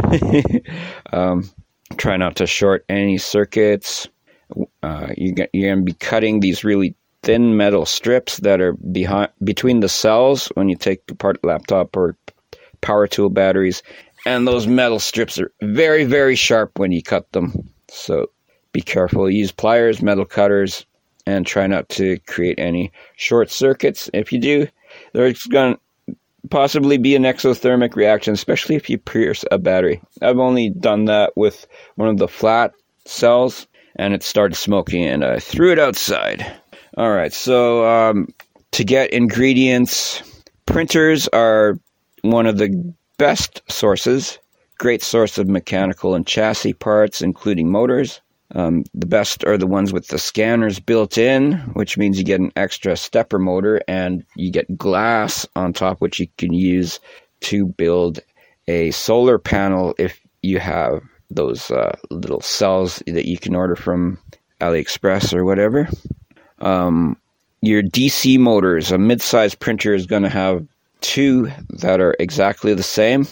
um, 1.13 1.49
try 1.97 2.17
not 2.17 2.37
to 2.37 2.47
short 2.47 2.85
any 2.89 3.19
circuits. 3.19 4.09
Uh, 4.83 5.09
you 5.17 5.35
you're 5.53 5.75
going 5.75 5.87
to 5.87 5.93
be 5.93 5.93
cutting 5.93 6.41
these 6.41 6.65
really 6.65 6.97
thin 7.23 7.57
metal 7.57 7.87
strips 7.87 8.39
that 8.39 8.61
are 8.61 8.73
behind 8.73 9.31
between 9.45 9.81
the 9.81 9.89
cells 9.89 10.49
when 10.55 10.69
you 10.69 10.77
take 10.77 11.03
apart 11.11 11.39
laptop 11.45 11.97
or 11.97 12.17
power 12.81 13.07
tool 13.07 13.31
batteries, 13.31 13.83
and 14.27 14.47
those 14.47 14.67
metal 14.67 14.99
strips 14.99 15.39
are 15.39 15.53
very 15.63 16.05
very 16.05 16.37
sharp 16.37 16.79
when 16.79 16.93
you 16.93 17.03
cut 17.03 17.31
them. 17.33 17.53
So 17.89 18.27
be 18.73 18.81
careful. 18.81 19.31
Use 19.31 19.53
pliers, 19.53 20.03
metal 20.03 20.25
cutters, 20.25 20.87
and 21.27 21.47
try 21.47 21.67
not 21.67 21.89
to 21.91 22.19
create 22.27 22.59
any 22.59 22.93
short 23.17 23.51
circuits. 23.51 24.09
If 24.15 24.33
you 24.33 24.39
do, 24.39 24.69
there's 25.13 25.47
going 25.47 25.75
to 25.75 26.17
possibly 26.51 26.99
be 26.99 27.15
an 27.17 27.25
exothermic 27.25 27.95
reaction, 27.95 28.33
especially 28.33 28.77
if 28.77 28.89
you 28.89 28.99
pierce 28.99 29.45
a 29.51 29.59
battery. 29.59 30.01
I've 30.23 30.39
only 30.39 30.71
done 30.71 31.05
that 31.07 31.37
with 31.37 31.67
one 31.97 32.09
of 32.09 32.19
the 32.19 32.29
flat 32.29 32.73
cells, 33.05 33.67
and 33.97 34.15
it 34.15 34.23
started 34.23 34.55
smoking, 34.55 35.05
and 35.05 35.25
I 35.25 35.39
threw 35.39 35.73
it 35.73 35.79
outside. 35.79 36.45
All 36.97 37.13
right, 37.13 37.33
so 37.33 37.87
um, 37.87 38.29
to 38.73 38.85
get 38.85 39.13
ingredients, 39.13 40.23
printers 40.67 41.29
are 41.29 41.79
one 42.23 42.47
of 42.47 42.59
the 42.59 42.95
best 43.19 43.63
sources. 43.71 44.39
Great 44.79 45.03
source 45.03 45.39
of 45.39 45.49
mechanical 45.49 46.15
and 46.15 46.27
chassis 46.27 46.73
parts, 46.73 47.21
including 47.21 47.71
motors. 47.71 48.21
Um, 48.55 48.85
the 48.95 49.07
best 49.07 49.45
are 49.45 49.59
the 49.59 49.67
ones 49.67 49.93
with 49.93 50.09
the 50.09 50.19
scanners 50.19 50.81
built 50.81 51.17
in, 51.19 51.53
which 51.75 51.97
means 51.97 52.19
you 52.19 52.25
get 52.25 52.41
an 52.41 52.53
extra 52.57 52.97
stepper 52.97 53.39
motor 53.39 53.81
and 53.87 54.25
you 54.35 54.51
get 54.51 54.77
glass 54.77 55.47
on 55.55 55.73
top, 55.73 56.01
which 56.01 56.19
you 56.19 56.27
can 56.37 56.53
use 56.53 56.99
to 57.43 57.67
build 57.67 58.21
a 58.67 58.91
solar 58.91 59.39
panel 59.39 59.95
if 59.99 60.21
you 60.43 60.59
have 60.59 61.01
those 61.31 61.71
uh, 61.71 61.97
little 62.11 62.41
cells 62.41 63.03
that 63.07 63.27
you 63.27 63.39
can 63.39 63.55
order 63.55 63.77
from 63.77 64.19
AliExpress 64.61 65.33
or 65.33 65.45
whatever. 65.45 65.89
Um, 66.59 67.17
your 67.63 67.83
DC 67.83 68.39
motors, 68.39 68.91
a 68.91 68.99
mid-sized 68.99 69.61
printer 69.61 69.95
is 69.95 70.07
going 70.07 70.23
to 70.23 70.29
have 70.29 70.67
two 71.01 71.51
that 71.71 72.01
are 72.01 72.17
exactly 72.19 72.75
the 72.75 72.83
same. 72.83 73.27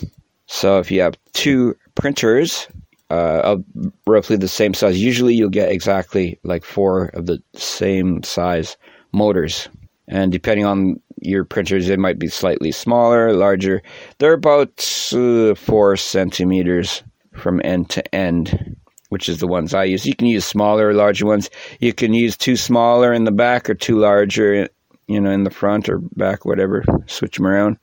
So 0.46 0.78
if 0.78 0.90
you 0.90 1.00
have 1.02 1.14
two 1.32 1.76
printers, 1.94 2.68
uh, 3.10 3.40
of 3.42 3.64
roughly 4.06 4.37
the 4.37 4.48
same 4.48 4.75
size. 4.75 4.98
Usually, 4.98 5.34
you'll 5.34 5.48
get 5.48 5.70
exactly 5.70 6.38
like 6.44 6.64
four 6.64 7.06
of 7.14 7.26
the 7.26 7.42
same 7.54 8.22
size 8.22 8.76
motors, 9.12 9.68
and 10.08 10.30
depending 10.30 10.66
on 10.66 11.00
your 11.20 11.44
printers, 11.44 11.87
they 11.87 11.96
might 11.96 12.18
be 12.18 12.28
slightly 12.28 12.70
smaller, 12.70 13.32
larger. 13.32 13.82
They're 14.18 14.34
about 14.34 14.84
uh, 15.12 15.54
four 15.54 15.96
centimeters 15.96 17.02
from 17.34 17.60
end 17.64 17.90
to 17.90 18.14
end, 18.14 18.76
which 19.08 19.28
is 19.28 19.38
the 19.38 19.46
ones 19.46 19.75
I 19.75 19.84
use. 19.84 20.06
You 20.06 20.14
can 20.14 20.26
use 20.26 20.44
smaller, 20.44 20.92
larger 20.92 21.26
ones. 21.26 21.50
You 21.80 21.92
can 21.92 22.12
use 22.12 22.37
two 22.37 22.56
smaller 22.56 23.12
in 23.12 23.25
the 23.25 23.32
back 23.32 23.68
or 23.70 23.75
two 23.75 23.98
larger, 23.98 24.68
you 25.08 25.20
know, 25.20 25.30
in 25.30 25.44
the 25.44 25.50
front 25.50 25.88
or 25.88 25.98
back, 26.16 26.44
whatever. 26.44 26.84
Switch 27.06 27.36
them 27.36 27.46
around. 27.46 27.78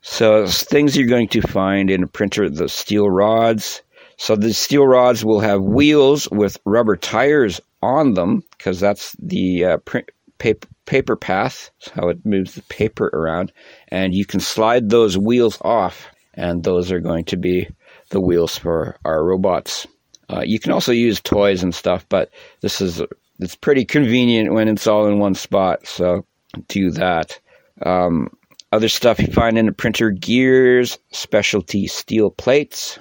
So 0.00 0.46
things 0.46 0.96
you're 0.96 1.06
going 1.06 1.28
to 1.28 1.42
find 1.42 1.90
in 1.90 2.02
a 2.02 2.08
printer: 2.08 2.48
the 2.48 2.68
steel 2.68 3.08
rods 3.08 3.82
so 4.18 4.34
the 4.34 4.52
steel 4.52 4.86
rods 4.86 5.24
will 5.24 5.38
have 5.40 5.62
wheels 5.62 6.28
with 6.32 6.58
rubber 6.64 6.96
tires 6.96 7.60
on 7.82 8.14
them 8.14 8.42
because 8.50 8.80
that's 8.80 9.14
the 9.20 9.64
uh, 9.64 9.76
print, 9.78 10.10
paper, 10.38 10.68
paper 10.86 11.14
path, 11.14 11.70
how 11.94 12.08
it 12.08 12.26
moves 12.26 12.54
the 12.54 12.62
paper 12.62 13.10
around. 13.12 13.52
And 13.88 14.12
you 14.12 14.26
can 14.26 14.40
slide 14.40 14.90
those 14.90 15.16
wheels 15.16 15.58
off, 15.62 16.08
and 16.34 16.64
those 16.64 16.90
are 16.90 16.98
going 16.98 17.26
to 17.26 17.36
be 17.36 17.68
the 18.10 18.20
wheels 18.20 18.58
for 18.58 18.98
our 19.04 19.24
robots. 19.24 19.86
Uh, 20.28 20.42
you 20.44 20.58
can 20.58 20.72
also 20.72 20.90
use 20.90 21.20
toys 21.20 21.62
and 21.62 21.72
stuff, 21.72 22.04
but 22.08 22.30
this 22.60 22.80
is 22.80 23.00
it's 23.38 23.54
pretty 23.54 23.84
convenient 23.84 24.52
when 24.52 24.66
it's 24.66 24.88
all 24.88 25.06
in 25.06 25.20
one 25.20 25.34
spot. 25.36 25.86
So 25.86 26.26
do 26.68 26.90
that. 26.92 27.38
Um, 27.84 28.30
other 28.72 28.88
stuff 28.88 29.18
you 29.18 29.28
find 29.28 29.58
in 29.58 29.68
a 29.68 29.72
printer: 29.72 30.10
gears, 30.10 30.98
specialty 31.10 31.86
steel 31.86 32.30
plates, 32.30 32.98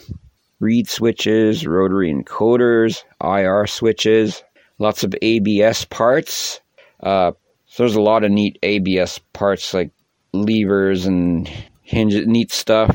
reed 0.59 0.87
switches, 0.87 1.65
rotary 1.67 2.13
encoders, 2.13 3.03
IR 3.23 3.67
switches, 3.67 4.43
lots 4.79 5.03
of 5.03 5.15
ABS 5.21 5.85
parts. 5.85 6.61
Uh, 7.01 7.31
so 7.65 7.83
there's 7.83 7.95
a 7.95 8.01
lot 8.01 8.23
of 8.23 8.31
neat 8.31 8.57
ABS 8.63 9.19
parts 9.33 9.73
like 9.73 9.91
levers 10.33 11.05
and 11.05 11.47
hinges, 11.81 12.25
neat 12.27 12.51
stuff. 12.51 12.93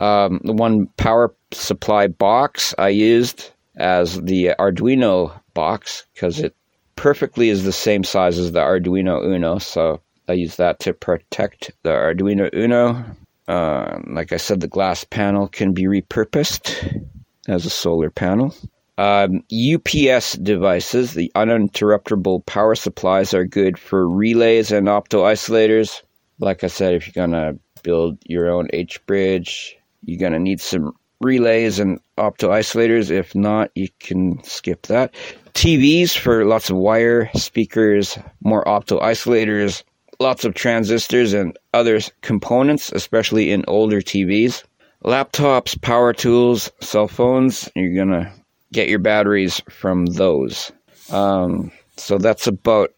Um, 0.00 0.40
the 0.44 0.52
one 0.52 0.86
power 0.96 1.34
supply 1.52 2.06
box 2.06 2.74
I 2.78 2.88
used 2.88 3.50
as 3.76 4.20
the 4.20 4.54
Arduino 4.58 5.40
box 5.54 6.06
because 6.14 6.40
it 6.40 6.54
perfectly 7.00 7.48
is 7.48 7.64
the 7.64 7.72
same 7.72 8.04
size 8.04 8.38
as 8.38 8.52
the 8.52 8.60
Arduino 8.60 9.24
Uno. 9.24 9.58
So 9.58 10.00
I 10.28 10.34
use 10.34 10.56
that 10.56 10.80
to 10.80 10.92
protect 10.92 11.72
the 11.82 11.90
Arduino 11.90 12.50
Uno 12.54 13.04
uh, 13.50 13.98
like 14.06 14.32
I 14.32 14.36
said, 14.36 14.60
the 14.60 14.68
glass 14.68 15.02
panel 15.02 15.48
can 15.48 15.72
be 15.72 15.84
repurposed 15.84 17.04
as 17.48 17.66
a 17.66 17.70
solar 17.70 18.08
panel. 18.08 18.54
Um, 18.96 19.42
UPS 19.50 20.34
devices, 20.34 21.14
the 21.14 21.32
uninterruptible 21.34 22.46
power 22.46 22.76
supplies, 22.76 23.34
are 23.34 23.44
good 23.44 23.76
for 23.76 24.08
relays 24.08 24.70
and 24.70 24.86
opto 24.86 25.24
isolators. 25.24 26.02
Like 26.38 26.62
I 26.62 26.68
said, 26.68 26.94
if 26.94 27.08
you're 27.08 27.26
going 27.26 27.32
to 27.32 27.58
build 27.82 28.18
your 28.24 28.50
own 28.50 28.68
H 28.72 29.04
bridge, 29.06 29.76
you're 30.04 30.20
going 30.20 30.32
to 30.32 30.38
need 30.38 30.60
some 30.60 30.92
relays 31.20 31.80
and 31.80 31.98
opto 32.16 32.50
isolators. 32.50 33.10
If 33.10 33.34
not, 33.34 33.72
you 33.74 33.88
can 33.98 34.44
skip 34.44 34.82
that. 34.86 35.12
TVs 35.54 36.16
for 36.16 36.44
lots 36.44 36.70
of 36.70 36.76
wire, 36.76 37.30
speakers, 37.34 38.18
more 38.42 38.64
opto 38.64 39.00
isolators, 39.00 39.82
lots 40.20 40.44
of 40.44 40.54
transistors 40.54 41.32
and 41.32 41.56
other 41.74 42.00
components, 42.22 42.92
especially 42.92 43.50
in 43.50 43.64
older 43.66 44.00
TVs. 44.00 44.64
Laptops, 45.04 45.80
power 45.80 46.12
tools, 46.12 46.70
cell 46.80 47.08
phones, 47.08 47.68
you're 47.74 47.94
going 47.94 48.10
to 48.10 48.30
get 48.72 48.88
your 48.88 48.98
batteries 48.98 49.62
from 49.70 50.06
those. 50.06 50.70
Um, 51.10 51.72
so 51.96 52.18
that's 52.18 52.46
about 52.46 52.92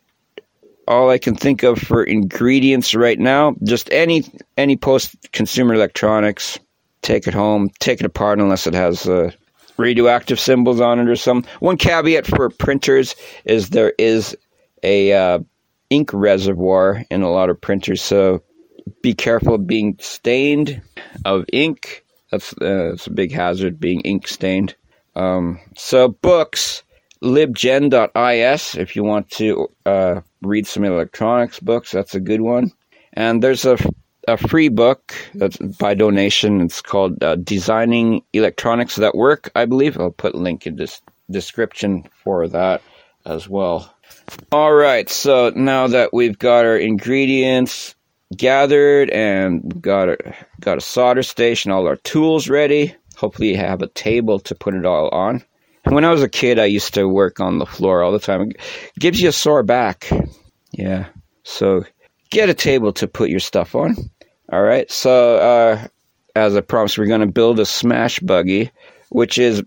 all 0.88 1.10
I 1.10 1.18
can 1.18 1.34
think 1.36 1.62
of 1.62 1.78
for 1.78 2.02
ingredients 2.02 2.94
right 2.94 3.18
now. 3.18 3.54
Just 3.62 3.90
any 3.92 4.24
any 4.56 4.76
post 4.76 5.14
consumer 5.32 5.74
electronics, 5.74 6.58
take 7.02 7.26
it 7.26 7.34
home, 7.34 7.70
take 7.78 8.00
it 8.00 8.06
apart 8.06 8.40
unless 8.40 8.66
it 8.66 8.74
has 8.74 9.06
uh, 9.08 9.30
radioactive 9.76 10.38
symbols 10.38 10.80
on 10.80 10.98
it 10.98 11.08
or 11.08 11.16
some. 11.16 11.44
One 11.60 11.76
caveat 11.76 12.26
for 12.26 12.48
printers 12.50 13.14
is 13.44 13.70
there 13.70 13.94
is 13.98 14.36
a 14.82 15.12
uh, 15.12 15.38
ink 15.90 16.10
reservoir 16.12 17.04
in 17.10 17.22
a 17.22 17.30
lot 17.30 17.50
of 17.50 17.60
printers, 17.60 18.02
so 18.02 18.42
be 19.02 19.14
careful 19.14 19.58
being 19.58 19.96
stained 20.00 20.82
of 21.24 21.44
ink. 21.52 22.04
That's, 22.30 22.52
uh, 22.54 22.90
that's 22.90 23.06
a 23.06 23.12
big 23.12 23.32
hazard, 23.32 23.78
being 23.78 24.00
ink 24.00 24.26
stained. 24.26 24.74
Um, 25.14 25.60
so, 25.76 26.08
books, 26.08 26.82
libgen.is, 27.22 28.74
if 28.76 28.96
you 28.96 29.04
want 29.04 29.30
to 29.32 29.68
uh, 29.84 30.20
read 30.40 30.66
some 30.66 30.84
electronics 30.84 31.60
books, 31.60 31.90
that's 31.90 32.14
a 32.14 32.20
good 32.20 32.40
one. 32.40 32.72
And 33.12 33.42
there's 33.42 33.66
a, 33.66 33.76
a 34.28 34.36
free 34.36 34.68
book 34.68 35.14
that's 35.34 35.56
by 35.56 35.94
donation. 35.94 36.60
It's 36.60 36.80
called 36.80 37.22
uh, 37.22 37.36
Designing 37.36 38.22
Electronics 38.32 38.96
That 38.96 39.14
Work, 39.14 39.50
I 39.54 39.64
believe. 39.64 39.98
I'll 39.98 40.10
put 40.10 40.34
a 40.34 40.38
link 40.38 40.66
in 40.66 40.76
this 40.76 41.00
description 41.30 42.04
for 42.22 42.48
that 42.48 42.82
as 43.24 43.48
well. 43.48 43.94
All 44.52 44.72
right, 44.72 45.08
so 45.08 45.50
now 45.54 45.88
that 45.88 46.12
we've 46.12 46.38
got 46.38 46.64
our 46.64 46.76
ingredients 46.76 47.94
gathered 48.36 49.10
and 49.10 49.82
got 49.82 50.08
a, 50.08 50.16
got 50.60 50.78
a 50.78 50.82
solder 50.82 51.22
station, 51.22 51.70
all 51.70 51.86
our 51.86 51.96
tools 51.96 52.48
ready, 52.48 52.94
hopefully 53.16 53.50
you 53.50 53.56
have 53.56 53.82
a 53.82 53.88
table 53.88 54.38
to 54.40 54.54
put 54.54 54.74
it 54.74 54.86
all 54.86 55.08
on. 55.08 55.42
When 55.84 56.04
I 56.04 56.10
was 56.10 56.22
a 56.22 56.28
kid, 56.28 56.58
I 56.58 56.66
used 56.66 56.94
to 56.94 57.08
work 57.08 57.40
on 57.40 57.58
the 57.58 57.66
floor 57.66 58.02
all 58.02 58.12
the 58.12 58.20
time. 58.20 58.50
It 58.50 58.60
gives 58.98 59.20
you 59.20 59.28
a 59.28 59.32
sore 59.32 59.64
back. 59.64 60.08
Yeah. 60.70 61.08
So 61.42 61.84
get 62.30 62.48
a 62.48 62.54
table 62.54 62.92
to 62.94 63.08
put 63.08 63.30
your 63.30 63.40
stuff 63.40 63.74
on. 63.74 63.96
All 64.52 64.62
right. 64.62 64.90
So 64.90 65.36
uh, 65.36 65.86
as 66.36 66.54
I 66.54 66.60
promised, 66.60 66.98
we're 66.98 67.06
going 67.06 67.22
to 67.22 67.26
build 67.26 67.58
a 67.58 67.64
smash 67.64 68.20
buggy, 68.20 68.70
which 69.08 69.38
is 69.38 69.62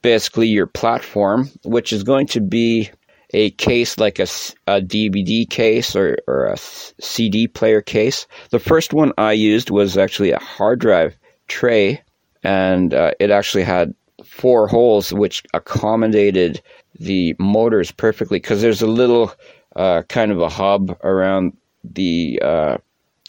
basically 0.00 0.46
your 0.46 0.68
platform, 0.68 1.50
which 1.64 1.92
is 1.92 2.04
going 2.04 2.28
to 2.28 2.40
be 2.40 2.88
a 3.34 3.50
case 3.50 3.98
like 3.98 4.20
a, 4.20 4.28
a 4.68 4.80
DVD 4.80 5.48
case 5.50 5.96
or, 5.96 6.18
or 6.28 6.46
a 6.46 6.56
CD 6.56 7.48
player 7.48 7.82
case. 7.82 8.28
The 8.50 8.60
first 8.60 8.92
one 8.92 9.12
I 9.18 9.32
used 9.32 9.70
was 9.70 9.98
actually 9.98 10.30
a 10.30 10.38
hard 10.38 10.78
drive 10.78 11.16
tray, 11.48 12.00
and 12.44 12.94
uh, 12.94 13.12
it 13.18 13.30
actually 13.30 13.64
had 13.64 13.92
four 14.24 14.68
holes, 14.68 15.12
which 15.12 15.42
accommodated 15.52 16.62
the 17.00 17.34
motors 17.40 17.90
perfectly 17.90 18.38
because 18.38 18.62
there's 18.62 18.82
a 18.82 18.86
little 18.86 19.32
uh, 19.74 20.02
kind 20.08 20.30
of 20.30 20.40
a 20.40 20.48
hub 20.48 20.96
around 21.02 21.56
the 21.84 22.40
uh, 22.42 22.78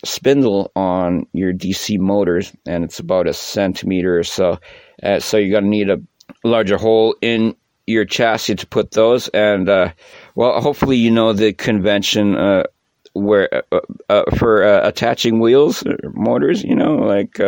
spindle 0.04 0.72
on 0.76 1.26
your 1.34 1.54
DC 1.54 2.00
motors, 2.00 2.54
and 2.66 2.84
it's 2.84 3.00
about 3.00 3.28
a 3.28 3.34
centimeter 3.34 4.18
or 4.18 4.24
so. 4.24 4.60
Uh, 5.04 5.20
so 5.20 5.38
you're 5.38 5.52
going 5.52 5.64
to 5.64 5.70
need 5.70 5.90
a 5.90 6.02
larger 6.44 6.78
hole 6.78 7.16
in 7.22 7.56
your 7.88 8.06
chassis 8.06 8.56
to 8.56 8.68
put 8.68 8.92
those. 8.92 9.28
And 9.30 9.68
uh, 9.68 9.92
well, 10.36 10.62
hopefully 10.62 10.98
you 10.98 11.12
know 11.12 11.34
the 11.34 11.54
convention 11.54 12.36
uh, 12.36 12.64
where 13.14 13.64
uh, 13.72 13.80
uh, 14.10 14.24
for 14.38 14.64
uh, 14.64 14.88
attaching 14.88 15.40
wheels 15.40 15.84
motors. 16.14 16.64
You 16.64 16.76
know, 16.76 16.96
like 16.96 17.40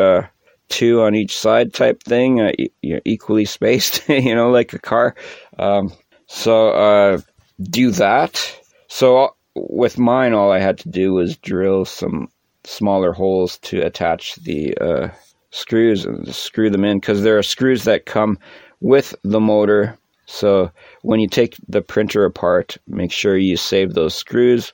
two 0.70 1.02
on 1.02 1.16
each 1.16 1.38
side 1.38 1.74
type 1.74 2.04
thing, 2.04 2.40
e- 2.58 2.70
equally 3.06 3.46
spaced. 3.46 4.04
you 4.10 4.36
know, 4.36 4.50
like 4.50 4.74
a 4.74 4.80
car. 4.80 5.16
Um, 5.60 5.94
so 6.28 7.22
do 7.62 7.92
that. 7.92 8.58
So 8.88 9.36
with 9.56 9.98
mine, 9.98 10.34
all 10.34 10.52
I 10.52 10.60
had 10.60 10.80
to 10.80 10.90
do 10.90 11.14
was 11.14 11.38
drill 11.38 11.86
some 11.86 12.30
smaller 12.64 13.14
holes 13.14 13.58
to 13.60 13.82
attach 13.82 14.36
the 14.36 14.76
uh, 14.78 15.10
screws 15.52 16.06
and 16.06 16.34
screw 16.34 16.70
them 16.70 16.86
in 16.86 17.00
because 17.00 17.24
there 17.24 17.38
are 17.38 17.44
screws 17.44 17.84
that 17.84 18.06
come 18.06 18.38
with 18.80 19.16
the 19.24 19.40
motor. 19.40 19.98
So 20.26 20.72
when 21.02 21.20
you 21.20 21.28
take 21.28 21.56
the 21.68 21.82
printer 21.82 22.26
apart, 22.26 22.78
make 22.88 23.12
sure 23.12 23.38
you 23.38 23.58
save 23.58 23.94
those 23.94 24.16
screws. 24.16 24.74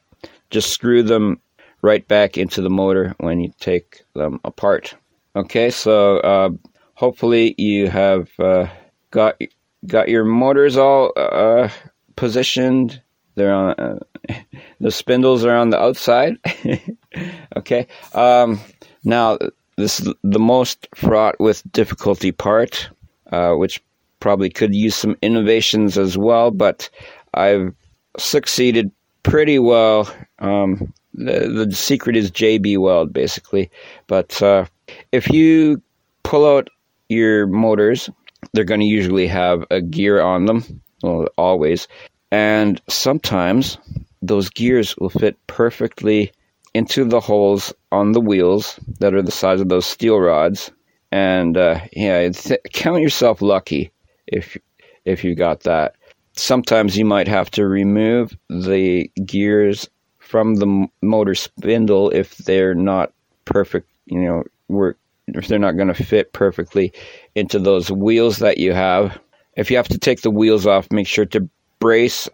Just 0.50 0.70
screw 0.70 1.04
them 1.04 1.42
right 1.82 2.08
back 2.08 2.38
into 2.38 2.62
the 2.62 2.70
motor 2.70 3.16
when 3.20 3.40
you 3.40 3.52
take 3.60 4.04
them 4.16 4.40
apart. 4.44 4.96
Okay, 5.36 5.70
so 5.70 6.18
uh, 6.20 6.50
hopefully 6.94 7.54
you 7.58 7.90
have 7.90 8.30
uh, 8.40 8.68
got 9.12 9.40
got 9.86 10.10
your 10.10 10.26
motors 10.26 10.78
all 10.78 11.12
uh, 11.16 11.70
positioned. 12.16 13.02
They're 13.36 13.54
on 13.54 13.72
uh, 13.78 14.00
the 14.80 14.92
spindles 14.92 15.46
are 15.46 15.56
on 15.56 15.70
the 15.70 15.80
outside. 15.80 16.38
okay. 17.58 17.88
Um, 18.14 18.60
now 19.04 19.38
this 19.78 20.00
is 20.00 20.14
the 20.24 20.40
most 20.40 20.88
fraught 20.96 21.40
with 21.40 21.64
difficulty 21.72 22.32
part, 22.32 22.90
uh, 23.32 23.54
which 23.54 23.82
probably 24.20 24.50
could 24.50 24.74
use 24.74 24.96
some 24.96 25.16
innovations 25.22 25.98
as 25.98 26.18
well, 26.18 26.52
but 26.52 26.90
I've 27.34 27.74
succeeded 28.18 28.92
pretty 29.24 29.60
well. 29.60 30.12
Um, 30.40 30.94
the, 31.14 31.66
the 31.68 31.76
secret 31.76 32.16
is 32.16 32.32
JB 32.32 32.78
Weld, 32.80 33.14
basically. 33.14 33.70
But 34.08 34.42
uh, 34.42 34.66
if 35.12 35.30
you 35.30 35.82
pull 36.24 36.46
out 36.46 36.70
your 37.10 37.48
motors, 37.48 38.10
they're 38.54 38.64
going 38.64 38.80
to 38.80 38.86
usually 38.86 39.28
have 39.28 39.64
a 39.70 39.82
gear 39.82 40.22
on 40.22 40.46
them, 40.46 40.82
well, 41.04 41.28
always. 41.38 41.88
And 42.32 42.82
sometimes 42.90 43.78
those 44.22 44.50
gears 44.50 44.96
will 44.98 45.10
fit 45.10 45.38
perfectly 45.48 46.32
into 46.78 47.04
the 47.04 47.20
holes 47.20 47.74
on 47.92 48.12
the 48.12 48.22
wheels 48.22 48.80
that 49.00 49.16
are 49.16 49.24
the 49.24 49.32
size 49.32 49.60
of 49.60 49.68
those 49.68 49.88
steel 49.88 50.20
rods. 50.20 50.72
And 51.12 51.58
uh, 51.58 51.80
yeah, 51.92 52.30
th- 52.30 52.60
count 52.72 53.02
yourself 53.02 53.42
lucky 53.42 53.92
if 54.28 54.56
if 55.04 55.24
you 55.24 55.34
got 55.34 55.62
that. 55.62 55.96
Sometimes 56.34 56.96
you 56.96 57.04
might 57.04 57.28
have 57.28 57.50
to 57.52 57.66
remove 57.66 58.38
the 58.50 59.10
gears 59.26 59.90
from 60.20 60.56
the 60.56 60.88
motor 61.02 61.34
spindle 61.34 62.12
if 62.12 62.38
they're 62.38 62.76
not 62.76 63.12
perfect. 63.46 63.90
You 64.06 64.22
know, 64.22 64.44
work 64.68 65.00
if 65.30 65.48
they're 65.48 65.58
not 65.58 65.78
going 65.78 65.94
to 65.94 66.04
fit 66.04 66.32
perfectly 66.32 66.94
into 67.34 67.58
those 67.58 67.90
wheels 67.90 68.38
that 68.38 68.60
you 68.60 68.74
have. 68.74 69.20
If 69.56 69.72
you 69.72 69.78
have 69.78 69.88
to 69.88 69.98
take 69.98 70.22
the 70.22 70.30
wheels 70.30 70.68
off, 70.68 70.92
make 70.92 71.08
sure 71.08 71.26
to 71.26 71.50
brace 71.80 72.30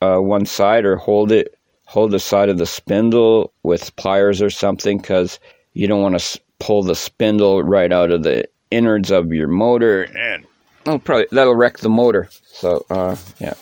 uh, 0.00 0.16
one 0.16 0.46
side 0.46 0.86
or 0.86 0.96
hold 0.96 1.30
it 1.30 1.58
hold 1.86 2.10
the 2.10 2.18
side 2.18 2.48
of 2.48 2.58
the 2.58 2.66
spindle 2.66 3.52
with 3.62 3.94
pliers 3.96 4.42
or 4.42 4.50
something 4.50 4.98
because 4.98 5.40
you 5.72 5.86
don't 5.86 6.02
want 6.02 6.18
to 6.18 6.40
pull 6.58 6.82
the 6.82 6.94
spindle 6.94 7.62
right 7.62 7.92
out 7.92 8.10
of 8.10 8.22
the 8.22 8.44
innards 8.70 9.10
of 9.10 9.32
your 9.32 9.48
motor. 9.48 10.02
And 10.02 10.46
that'll 10.84 10.98
probably 10.98 11.26
that'll 11.30 11.54
wreck 11.54 11.78
the 11.78 11.88
motor. 11.88 12.28
So 12.44 12.84
uh, 12.90 13.16
yeah. 13.38 13.54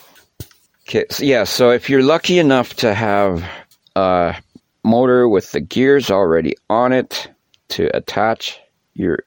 Okay 0.89 1.05
so, 1.11 1.23
yeah 1.23 1.45
so 1.45 1.71
if 1.71 1.89
you're 1.89 2.03
lucky 2.03 2.39
enough 2.39 2.75
to 2.77 2.95
have 2.95 3.45
a 3.97 4.37
motor 4.85 5.29
with 5.29 5.53
the 5.53 5.61
gears 5.61 6.11
already 6.11 6.55
on 6.69 6.93
it 6.93 7.29
to 7.69 7.95
attach 7.97 8.59
your 8.95 9.19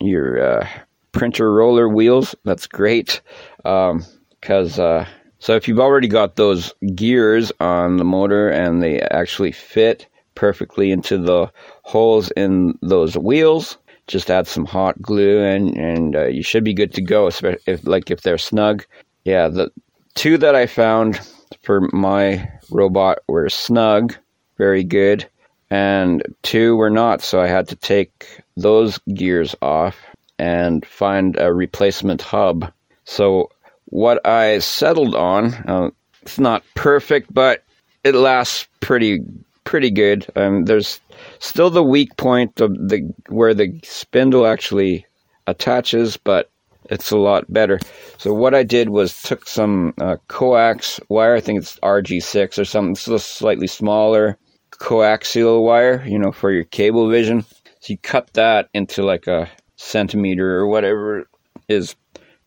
your 0.00 0.60
uh, 0.60 0.68
printer 1.12 1.52
roller 1.52 1.88
wheels 1.88 2.34
that's 2.44 2.66
great. 2.66 3.20
Because 3.58 4.78
um, 4.78 4.84
uh, 4.84 5.04
so 5.46 5.54
if 5.54 5.68
you've 5.68 5.78
already 5.78 6.08
got 6.08 6.34
those 6.34 6.74
gears 6.96 7.52
on 7.60 7.98
the 7.98 8.04
motor 8.04 8.48
and 8.50 8.82
they 8.82 9.00
actually 9.00 9.52
fit 9.52 10.04
perfectly 10.34 10.90
into 10.90 11.18
the 11.18 11.48
holes 11.84 12.32
in 12.32 12.76
those 12.82 13.16
wheels, 13.16 13.78
just 14.08 14.28
add 14.28 14.48
some 14.48 14.64
hot 14.64 15.00
glue 15.00 15.44
and 15.44 15.76
and 15.76 16.16
uh, 16.16 16.26
you 16.26 16.42
should 16.42 16.64
be 16.64 16.74
good 16.74 16.92
to 16.94 17.00
go. 17.00 17.28
If 17.28 17.86
like 17.86 18.10
if 18.10 18.22
they're 18.22 18.38
snug, 18.38 18.84
yeah. 19.24 19.46
The 19.46 19.70
two 20.16 20.36
that 20.36 20.56
I 20.56 20.66
found 20.66 21.20
for 21.62 21.82
my 21.92 22.50
robot 22.68 23.18
were 23.28 23.48
snug, 23.48 24.16
very 24.58 24.82
good, 24.82 25.28
and 25.70 26.24
two 26.42 26.74
were 26.74 26.90
not. 26.90 27.22
So 27.22 27.40
I 27.40 27.46
had 27.46 27.68
to 27.68 27.76
take 27.76 28.42
those 28.56 28.98
gears 29.14 29.54
off 29.62 29.96
and 30.40 30.84
find 30.84 31.36
a 31.38 31.54
replacement 31.54 32.20
hub. 32.20 32.72
So 33.04 33.48
what 33.86 34.26
I 34.26 34.58
settled 34.58 35.14
on. 35.14 35.54
Uh, 35.54 35.90
it's 36.22 36.38
not 36.38 36.64
perfect, 36.74 37.32
but 37.32 37.64
it 38.04 38.14
lasts 38.14 38.66
pretty 38.80 39.20
pretty 39.64 39.90
good. 39.90 40.26
Um, 40.36 40.64
there's 40.64 41.00
still 41.38 41.70
the 41.70 41.82
weak 41.82 42.16
point 42.16 42.60
of 42.60 42.72
the 42.72 43.12
where 43.28 43.54
the 43.54 43.80
spindle 43.82 44.46
actually 44.46 45.06
attaches, 45.46 46.16
but 46.16 46.50
it's 46.90 47.10
a 47.10 47.16
lot 47.16 47.52
better. 47.52 47.78
So 48.18 48.32
what 48.32 48.54
I 48.54 48.62
did 48.62 48.90
was 48.90 49.22
took 49.22 49.46
some 49.46 49.94
uh, 50.00 50.16
coax 50.28 51.00
wire. 51.08 51.34
I 51.34 51.40
think 51.40 51.60
it's 51.60 51.78
RG6 51.80 52.58
or 52.58 52.64
something. 52.64 52.92
It's 52.92 53.08
a 53.08 53.18
slightly 53.18 53.66
smaller 53.66 54.38
coaxial 54.70 55.62
wire, 55.62 56.04
you 56.06 56.18
know, 56.18 56.32
for 56.32 56.50
your 56.50 56.64
cable 56.64 57.08
vision. 57.08 57.42
So 57.42 57.92
you 57.92 57.98
cut 57.98 58.32
that 58.34 58.68
into 58.74 59.02
like 59.02 59.26
a 59.26 59.48
centimeter 59.76 60.56
or 60.56 60.66
whatever 60.66 61.28
is 61.68 61.96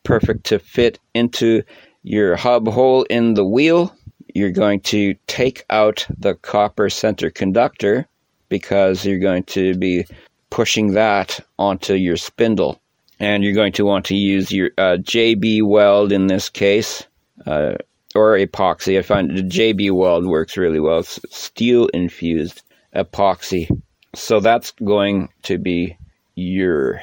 perfect 0.04 0.46
to 0.46 0.60
fit 0.60 1.00
into 1.14 1.64
your 2.04 2.36
hub 2.36 2.68
hole 2.68 3.04
in 3.04 3.34
the 3.34 3.46
wheel. 3.46 3.96
You're 4.34 4.52
going 4.52 4.82
to 4.82 5.16
take 5.28 5.66
out 5.70 6.06
the 6.18 6.36
copper 6.36 6.90
center 6.90 7.30
conductor 7.30 8.08
because 8.48 9.06
you're 9.06 9.20
going 9.20 9.44
to 9.44 9.76
be 9.76 10.06
pushing 10.50 10.94
that 10.94 11.40
onto 11.58 11.94
your 11.94 12.18
spindle. 12.18 12.80
And 13.20 13.44
you're 13.44 13.54
going 13.54 13.74
to 13.74 13.86
want 13.86 14.06
to 14.06 14.16
use 14.16 14.52
your 14.52 14.72
uh, 14.78 14.98
JB 15.02 15.64
weld 15.64 16.12
in 16.12 16.28
this 16.28 16.50
case, 16.50 17.06
uh, 17.46 17.74
or 18.16 18.38
epoxy. 18.38 18.98
I 18.98 19.02
find 19.02 19.38
the 19.38 19.44
JB 19.44 19.92
weld 19.92 20.26
works 20.26 20.56
really 20.56 20.80
well. 20.80 21.00
It's 21.00 21.20
steel 21.30 21.88
infused 21.88 22.62
epoxy. 22.96 23.70
So 24.16 24.40
that's 24.40 24.72
going 24.72 25.30
to 25.44 25.58
be 25.58 25.98
your 26.36 27.02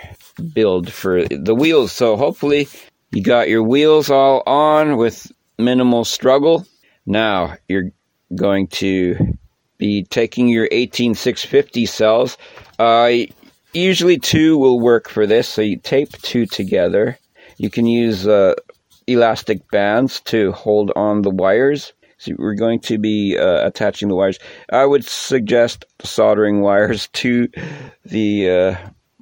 build 0.54 0.92
for 0.92 1.26
the 1.28 1.54
wheels. 1.54 1.92
So 1.92 2.16
hopefully 2.16 2.68
you 3.12 3.22
got 3.22 3.48
your 3.48 3.62
wheels 3.62 4.10
all 4.10 4.42
on 4.46 4.96
with 4.96 5.30
minimal 5.58 6.04
struggle. 6.04 6.66
Now 7.06 7.56
you're 7.68 7.90
going 8.34 8.68
to 8.68 9.36
be 9.78 10.04
taking 10.04 10.48
your 10.48 10.68
18650 10.70 11.86
cells. 11.86 12.38
Uh, 12.78 13.12
usually 13.72 14.18
two 14.18 14.58
will 14.58 14.80
work 14.80 15.08
for 15.08 15.26
this, 15.26 15.48
so 15.48 15.62
you 15.62 15.76
tape 15.76 16.12
two 16.22 16.46
together. 16.46 17.18
You 17.58 17.70
can 17.70 17.86
use 17.86 18.26
uh, 18.26 18.54
elastic 19.06 19.70
bands 19.70 20.20
to 20.22 20.52
hold 20.52 20.92
on 20.96 21.22
the 21.22 21.30
wires. 21.30 21.92
So 22.18 22.32
we're 22.38 22.54
going 22.54 22.80
to 22.80 22.98
be 22.98 23.36
uh, 23.38 23.66
attaching 23.66 24.08
the 24.08 24.16
wires. 24.16 24.38
I 24.70 24.86
would 24.86 25.04
suggest 25.04 25.84
soldering 26.02 26.62
wires 26.62 27.08
to 27.08 27.48
the 28.04 28.50
uh, 28.50 28.76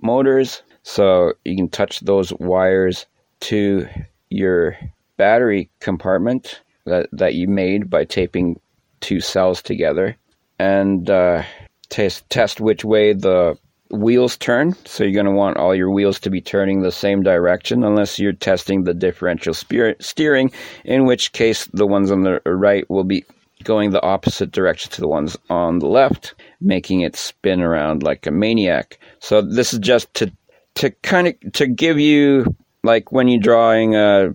motors 0.04 0.62
so 0.82 1.32
you 1.44 1.56
can 1.56 1.68
touch 1.68 2.00
those 2.00 2.32
wires 2.34 3.06
to 3.40 3.88
your 4.30 4.76
battery 5.16 5.70
compartment 5.80 6.60
that, 6.84 7.08
that 7.12 7.34
you 7.34 7.48
made 7.48 7.88
by 7.88 8.04
taping 8.04 8.60
two 9.00 9.20
cells 9.20 9.62
together 9.62 10.16
and 10.58 11.10
uh, 11.10 11.42
test, 11.88 12.28
test 12.30 12.60
which 12.60 12.84
way 12.84 13.12
the 13.12 13.56
wheels 13.90 14.36
turn. 14.36 14.74
So 14.84 15.04
you're 15.04 15.12
going 15.12 15.26
to 15.26 15.32
want 15.32 15.56
all 15.56 15.74
your 15.74 15.90
wheels 15.90 16.20
to 16.20 16.30
be 16.30 16.40
turning 16.40 16.82
the 16.82 16.92
same 16.92 17.22
direction, 17.22 17.84
unless 17.84 18.18
you're 18.18 18.32
testing 18.32 18.84
the 18.84 18.94
differential 18.94 19.54
steering, 19.54 20.52
in 20.84 21.04
which 21.06 21.32
case 21.32 21.66
the 21.72 21.86
ones 21.86 22.10
on 22.10 22.22
the 22.22 22.40
right 22.44 22.88
will 22.90 23.04
be 23.04 23.24
going 23.64 23.90
the 23.90 24.02
opposite 24.02 24.50
direction 24.50 24.92
to 24.92 25.00
the 25.00 25.08
ones 25.08 25.36
on 25.50 25.78
the 25.78 25.86
left, 25.86 26.34
making 26.60 27.00
it 27.00 27.16
spin 27.16 27.60
around 27.60 28.02
like 28.02 28.26
a 28.26 28.30
maniac. 28.30 28.98
So 29.18 29.42
this 29.42 29.72
is 29.72 29.80
just 29.80 30.12
to 30.14 30.32
to 30.76 30.90
kind 31.02 31.28
of 31.28 31.52
to 31.54 31.66
give 31.66 31.98
you 31.98 32.56
like 32.82 33.12
when 33.12 33.28
you're 33.28 33.40
drawing 33.40 33.94
a 33.94 34.34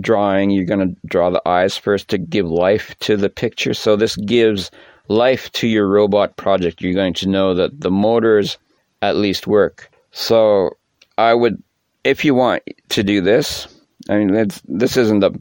drawing, 0.00 0.50
you're 0.50 0.64
going 0.64 0.88
to 0.94 0.96
draw 1.06 1.30
the 1.30 1.46
eyes 1.46 1.76
first 1.76 2.08
to 2.08 2.18
give 2.18 2.46
life 2.46 2.96
to 3.00 3.16
the 3.16 3.28
picture. 3.28 3.74
So 3.74 3.96
this 3.96 4.16
gives 4.16 4.70
life 5.08 5.50
to 5.52 5.68
your 5.68 5.88
robot 5.88 6.36
project. 6.36 6.80
You're 6.80 6.94
going 6.94 7.14
to 7.14 7.28
know 7.28 7.54
that 7.54 7.80
the 7.80 7.90
motors 7.90 8.58
at 9.02 9.16
least 9.16 9.46
work. 9.46 9.90
So 10.12 10.70
I 11.18 11.34
would, 11.34 11.62
if 12.04 12.24
you 12.24 12.34
want 12.34 12.62
to 12.90 13.02
do 13.02 13.20
this, 13.20 13.66
I 14.08 14.16
mean, 14.16 14.48
this 14.64 14.96
isn't 14.96 15.24
a 15.24 15.32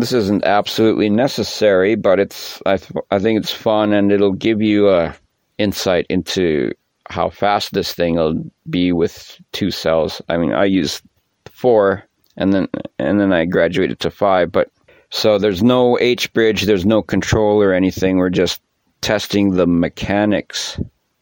this 0.00 0.12
isn't 0.12 0.44
absolutely 0.44 1.08
necessary, 1.08 1.94
but 1.94 2.18
it's 2.18 2.60
I, 2.66 2.76
th- 2.76 3.04
I 3.10 3.18
think 3.18 3.40
it's 3.40 3.52
fun 3.52 3.92
and 3.92 4.10
it'll 4.10 4.32
give 4.32 4.60
you 4.60 4.90
a 4.90 5.14
insight 5.58 6.06
into 6.08 6.72
how 7.08 7.28
fast 7.28 7.72
this 7.72 7.92
thing 7.92 8.16
will 8.16 8.42
be 8.68 8.92
with 8.92 9.40
two 9.52 9.70
cells. 9.70 10.22
I 10.28 10.36
mean, 10.36 10.52
I 10.52 10.64
use 10.64 11.02
four 11.50 12.04
and 12.36 12.52
then 12.52 12.68
and 12.98 13.20
then 13.20 13.32
I 13.32 13.44
graduated 13.44 14.00
to 14.00 14.10
five, 14.10 14.50
but 14.50 14.70
so 15.10 15.38
there's 15.38 15.62
no 15.62 15.98
H 15.98 16.32
bridge, 16.32 16.62
there's 16.62 16.86
no 16.86 17.02
control 17.02 17.62
or 17.62 17.72
anything. 17.72 18.16
We're 18.16 18.30
just 18.30 18.62
testing 19.00 19.52
the 19.52 19.66
mechanics 19.66 20.78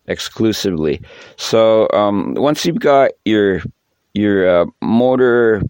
exclusively. 0.07 1.01
So 1.37 1.88
um, 1.93 2.35
once 2.35 2.64
you've 2.67 2.81
got 2.81 3.12
your 3.25 3.62
your 4.14 4.62
uh, 4.62 4.67
motor 4.83 5.62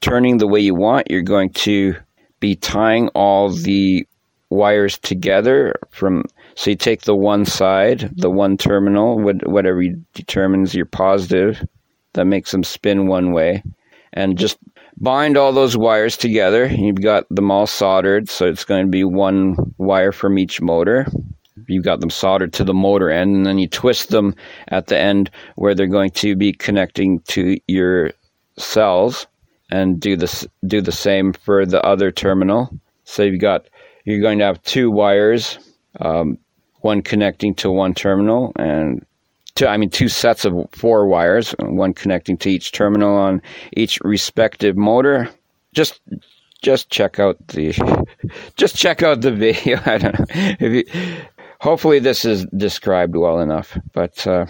turning 0.00 0.38
the 0.38 0.48
way 0.48 0.60
you 0.60 0.74
want, 0.74 1.10
you're 1.10 1.22
going 1.22 1.50
to 1.50 1.94
be 2.40 2.54
tying 2.56 3.08
all 3.08 3.50
the 3.50 4.06
wires 4.48 4.98
together 4.98 5.74
from 5.90 6.24
so 6.54 6.70
you 6.70 6.76
take 6.76 7.02
the 7.02 7.16
one 7.16 7.44
side 7.44 8.08
the 8.16 8.30
one 8.30 8.56
terminal 8.56 9.18
whatever 9.18 9.82
determines 10.14 10.72
your 10.72 10.86
positive 10.86 11.66
that 12.12 12.26
makes 12.26 12.52
them 12.52 12.62
spin 12.62 13.08
one 13.08 13.32
way 13.32 13.62
and 14.12 14.38
just 14.38 14.58
bind 14.96 15.36
all 15.36 15.52
those 15.52 15.76
wires 15.76 16.16
together. 16.16 16.66
You've 16.66 17.02
got 17.02 17.28
them 17.28 17.50
all 17.50 17.66
soldered 17.66 18.28
so 18.28 18.46
it's 18.46 18.64
going 18.64 18.86
to 18.86 18.90
be 18.90 19.04
one 19.04 19.56
wire 19.78 20.12
from 20.12 20.38
each 20.38 20.60
motor. 20.60 21.06
You've 21.68 21.84
got 21.84 22.00
them 22.00 22.10
soldered 22.10 22.52
to 22.54 22.64
the 22.64 22.74
motor 22.74 23.10
end 23.10 23.36
and 23.36 23.46
then 23.46 23.58
you 23.58 23.68
twist 23.68 24.10
them 24.10 24.34
at 24.68 24.86
the 24.86 24.98
end 24.98 25.30
where 25.54 25.74
they're 25.74 25.86
going 25.86 26.10
to 26.10 26.36
be 26.36 26.52
connecting 26.52 27.20
to 27.20 27.58
your 27.66 28.12
cells 28.58 29.26
and 29.70 30.00
do 30.00 30.16
this 30.16 30.46
do 30.66 30.80
the 30.80 30.92
same 30.92 31.32
for 31.32 31.66
the 31.66 31.82
other 31.82 32.10
terminal. 32.10 32.70
So 33.04 33.22
you've 33.22 33.40
got 33.40 33.66
you're 34.04 34.20
going 34.20 34.38
to 34.38 34.44
have 34.44 34.62
two 34.62 34.90
wires, 34.90 35.58
um, 36.00 36.38
one 36.80 37.02
connecting 37.02 37.54
to 37.56 37.70
one 37.70 37.94
terminal, 37.94 38.52
and 38.56 39.04
two 39.54 39.66
I 39.66 39.76
mean 39.76 39.90
two 39.90 40.08
sets 40.08 40.44
of 40.44 40.54
four 40.72 41.06
wires, 41.06 41.54
one 41.58 41.94
connecting 41.94 42.36
to 42.38 42.50
each 42.50 42.72
terminal 42.72 43.14
on 43.16 43.42
each 43.76 43.98
respective 44.02 44.76
motor. 44.76 45.28
Just 45.74 46.00
just 46.62 46.90
check 46.90 47.18
out 47.18 47.36
the 47.48 47.74
just 48.56 48.76
check 48.76 49.02
out 49.02 49.20
the 49.20 49.32
video. 49.46 49.80
I 49.84 49.98
don't 49.98 50.18
know 50.18 50.26
if 50.60 50.72
you. 50.72 51.16
Hopefully, 51.60 51.98
this 51.98 52.24
is 52.24 52.44
described 52.56 53.16
well 53.16 53.40
enough. 53.40 53.78
But 53.94 54.26
uh, 54.26 54.44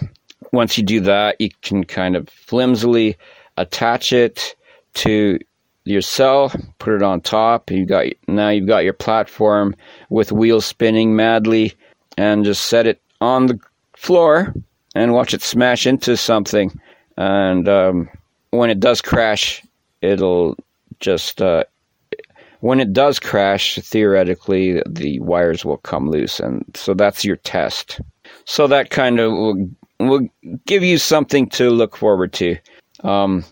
once 0.51 0.77
you 0.77 0.83
do 0.83 0.99
that, 1.01 1.39
you 1.39 1.49
can 1.61 1.85
kind 1.85 2.15
of 2.15 2.27
flimsily 2.27 3.17
attach 3.55 4.11
it 4.11 4.56
to 4.97 5.39
your 5.85 6.01
cell, 6.01 6.51
put 6.79 6.93
it 6.93 7.03
on 7.03 7.21
top. 7.21 7.71
You 7.71 7.85
got 7.85 8.07
now 8.27 8.49
you've 8.49 8.67
got 8.67 8.83
your 8.83 8.93
platform 8.93 9.75
with 10.09 10.31
wheels 10.31 10.65
spinning 10.65 11.15
madly, 11.15 11.73
and 12.17 12.45
just 12.45 12.67
set 12.67 12.87
it 12.87 13.01
on 13.21 13.47
the 13.47 13.59
floor 13.95 14.53
and 14.95 15.13
watch 15.13 15.33
it 15.33 15.41
smash 15.41 15.87
into 15.87 16.17
something. 16.17 16.77
And 17.17 17.67
um, 17.67 18.09
when 18.51 18.69
it 18.69 18.79
does 18.79 19.01
crash, 19.01 19.63
it'll 20.01 20.57
just 20.99 21.41
uh, 21.41 21.63
when 22.61 22.79
it 22.79 22.91
does 22.93 23.19
crash, 23.19 23.79
theoretically 23.81 24.81
the 24.87 25.19
wires 25.19 25.63
will 25.63 25.77
come 25.77 26.09
loose, 26.09 26.39
and 26.39 26.65
so 26.75 26.93
that's 26.93 27.23
your 27.23 27.37
test. 27.37 28.01
So 28.45 28.67
that 28.67 28.89
kind 28.89 29.19
of 29.19 29.31
will, 29.31 29.69
will 29.99 30.27
give 30.65 30.83
you 30.83 30.97
something 30.97 31.49
to 31.49 31.69
look 31.69 31.95
forward 31.95 32.33
to. 32.33 32.57
Um, 33.03 33.45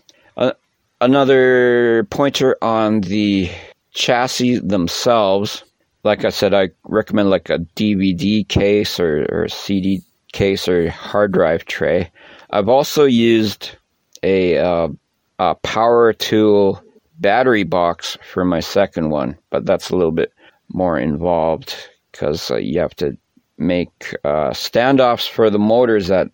another 1.00 2.04
pointer 2.10 2.56
on 2.62 3.02
the 3.02 3.50
chassis 3.92 4.58
themselves. 4.58 5.64
Like 6.04 6.24
I 6.24 6.30
said, 6.30 6.54
I 6.54 6.70
recommend 6.84 7.30
like 7.30 7.50
a 7.50 7.58
DVD 7.58 8.46
case 8.46 9.00
or, 9.00 9.26
or 9.30 9.48
CD 9.48 10.02
case 10.32 10.68
or 10.68 10.90
hard 10.90 11.32
drive 11.32 11.64
tray. 11.64 12.10
I've 12.50 12.68
also 12.68 13.04
used 13.04 13.76
a, 14.22 14.58
uh, 14.58 14.88
a 15.38 15.54
power 15.56 16.12
tool 16.12 16.82
battery 17.18 17.64
box 17.64 18.16
for 18.32 18.44
my 18.44 18.60
second 18.60 19.10
one, 19.10 19.36
but 19.50 19.66
that's 19.66 19.90
a 19.90 19.96
little 19.96 20.12
bit 20.12 20.32
more 20.68 20.98
involved 20.98 21.74
because 22.12 22.50
uh, 22.50 22.56
you 22.56 22.78
have 22.80 22.94
to 22.96 23.16
make 23.58 24.14
uh, 24.24 24.50
standoffs 24.50 25.28
for 25.28 25.50
the 25.50 25.58
motors 25.58 26.08
that, 26.08 26.28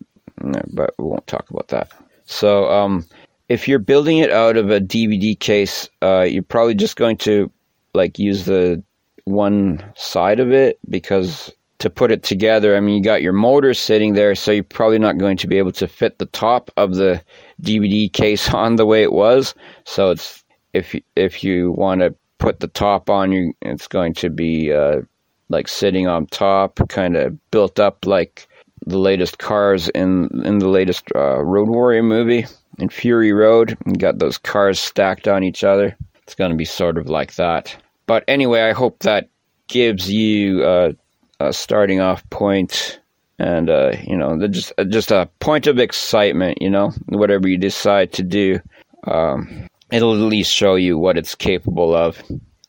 but 0.73 0.93
we 0.97 1.05
won't 1.05 1.27
talk 1.27 1.49
about 1.49 1.69
that. 1.69 1.91
So, 2.25 2.69
um, 2.71 3.05
if 3.49 3.67
you're 3.67 3.79
building 3.79 4.19
it 4.19 4.31
out 4.31 4.57
of 4.57 4.69
a 4.69 4.79
DVD 4.79 5.37
case, 5.39 5.89
uh, 6.01 6.21
you're 6.21 6.43
probably 6.43 6.75
just 6.75 6.95
going 6.95 7.17
to 7.17 7.51
like 7.93 8.17
use 8.17 8.45
the 8.45 8.81
one 9.25 9.83
side 9.95 10.39
of 10.39 10.51
it 10.51 10.79
because 10.89 11.51
to 11.79 11.89
put 11.89 12.11
it 12.11 12.23
together, 12.23 12.77
I 12.77 12.79
mean, 12.79 12.95
you 12.97 13.03
got 13.03 13.21
your 13.21 13.33
motor 13.33 13.73
sitting 13.73 14.13
there, 14.13 14.35
so 14.35 14.51
you're 14.51 14.63
probably 14.63 14.99
not 14.99 15.17
going 15.17 15.35
to 15.37 15.47
be 15.47 15.57
able 15.57 15.73
to 15.73 15.87
fit 15.87 16.17
the 16.17 16.27
top 16.27 16.71
of 16.77 16.95
the 16.95 17.21
DVD 17.61 18.11
case 18.11 18.49
on 18.53 18.77
the 18.77 18.85
way 18.85 19.03
it 19.03 19.11
was. 19.11 19.53
So 19.85 20.11
it's 20.11 20.43
if 20.73 20.95
if 21.15 21.43
you 21.43 21.71
want 21.73 22.01
to 22.01 22.15
put 22.37 22.59
the 22.59 22.67
top 22.69 23.09
on, 23.09 23.31
you 23.31 23.53
it's 23.61 23.87
going 23.87 24.13
to 24.15 24.29
be 24.29 24.71
uh, 24.71 25.01
like 25.49 25.67
sitting 25.67 26.07
on 26.07 26.25
top, 26.27 26.79
kind 26.89 27.17
of 27.17 27.37
built 27.51 27.79
up 27.79 28.05
like 28.05 28.47
the 28.85 28.97
latest 28.97 29.37
cars 29.37 29.89
in 29.89 30.29
in 30.45 30.59
the 30.59 30.67
latest 30.67 31.05
uh, 31.15 31.43
Road 31.43 31.69
Warrior 31.69 32.03
movie 32.03 32.45
in 32.79 32.89
Fury 32.89 33.33
Road. 33.33 33.77
You 33.85 33.93
got 33.93 34.19
those 34.19 34.37
cars 34.37 34.79
stacked 34.79 35.27
on 35.27 35.43
each 35.43 35.63
other. 35.63 35.95
It's 36.23 36.35
going 36.35 36.51
to 36.51 36.57
be 36.57 36.65
sort 36.65 36.97
of 36.97 37.09
like 37.09 37.35
that. 37.35 37.75
But 38.05 38.23
anyway, 38.27 38.61
I 38.61 38.73
hope 38.73 38.99
that 38.99 39.29
gives 39.67 40.11
you 40.11 40.63
uh, 40.63 40.91
a 41.39 41.53
starting 41.53 41.99
off 41.99 42.27
point 42.29 42.99
and 43.39 43.69
uh, 43.69 43.93
you 44.03 44.15
know 44.15 44.47
just 44.47 44.73
just 44.89 45.11
a 45.11 45.29
point 45.39 45.67
of 45.67 45.79
excitement. 45.79 46.61
You 46.61 46.69
know, 46.69 46.91
whatever 47.07 47.47
you 47.47 47.57
decide 47.57 48.13
to 48.13 48.23
do, 48.23 48.59
um, 49.05 49.67
it'll 49.91 50.13
at 50.13 50.19
least 50.19 50.51
show 50.51 50.75
you 50.75 50.97
what 50.97 51.17
it's 51.17 51.35
capable 51.35 51.95
of. 51.95 52.21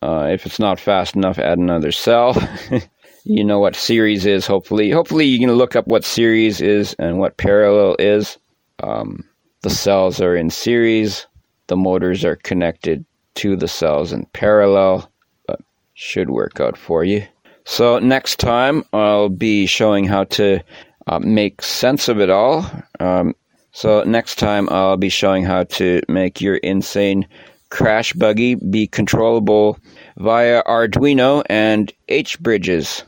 Uh, 0.02 0.28
if 0.30 0.44
it's 0.44 0.58
not 0.58 0.78
fast 0.78 1.16
enough, 1.16 1.38
add 1.38 1.58
another 1.58 1.90
cell. 1.90 2.36
you 3.24 3.42
know 3.42 3.58
what 3.58 3.74
series 3.74 4.26
is. 4.26 4.46
Hopefully, 4.46 4.90
hopefully 4.90 5.24
you 5.24 5.38
can 5.38 5.52
look 5.52 5.74
up 5.74 5.86
what 5.86 6.04
series 6.04 6.60
is 6.60 6.94
and 6.98 7.18
what 7.18 7.36
parallel 7.36 7.96
is. 7.98 8.38
Um, 8.82 9.24
the 9.62 9.70
cells 9.70 10.20
are 10.20 10.36
in 10.36 10.50
series. 10.50 11.26
The 11.68 11.76
motors 11.76 12.24
are 12.24 12.36
connected 12.36 13.04
to 13.36 13.56
the 13.56 13.68
cells 13.68 14.12
in 14.12 14.26
parallel, 14.26 15.10
but 15.46 15.60
should 15.94 16.30
work 16.30 16.60
out 16.60 16.76
for 16.76 17.02
you. 17.02 17.26
So 17.64 17.98
next 17.98 18.38
time 18.38 18.84
I'll 18.92 19.30
be 19.30 19.64
showing 19.66 20.04
how 20.04 20.24
to 20.24 20.60
uh, 21.06 21.18
make 21.18 21.62
sense 21.62 22.08
of 22.08 22.20
it 22.20 22.28
all. 22.28 22.70
Um, 23.00 23.34
so 23.72 24.02
next 24.04 24.38
time 24.38 24.68
I'll 24.68 24.98
be 24.98 25.08
showing 25.08 25.44
how 25.44 25.64
to 25.64 26.02
make 26.08 26.42
your 26.42 26.56
insane 26.56 27.26
crash 27.70 28.12
buggy 28.12 28.54
be 28.54 28.86
controllable 28.86 29.78
via 30.16 30.62
Arduino 30.64 31.42
and 31.46 31.92
H 32.08 32.40
bridges. 32.40 33.02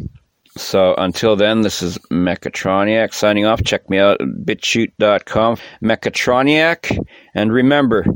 So 0.56 0.94
until 0.96 1.36
then, 1.36 1.60
this 1.60 1.82
is 1.82 1.98
Mechatroniac 2.10 3.12
signing 3.12 3.44
off. 3.44 3.62
Check 3.62 3.90
me 3.90 3.98
out 3.98 4.20
at 4.20 4.28
bitchute.com. 4.28 5.58
Mechatroniac. 5.82 7.06
And 7.34 7.52
remember, 7.52 8.06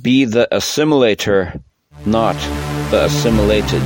be 0.00 0.26
the 0.26 0.46
assimilator, 0.52 1.60
not 2.04 2.36
the 2.90 3.06
assimilated. 3.06 3.82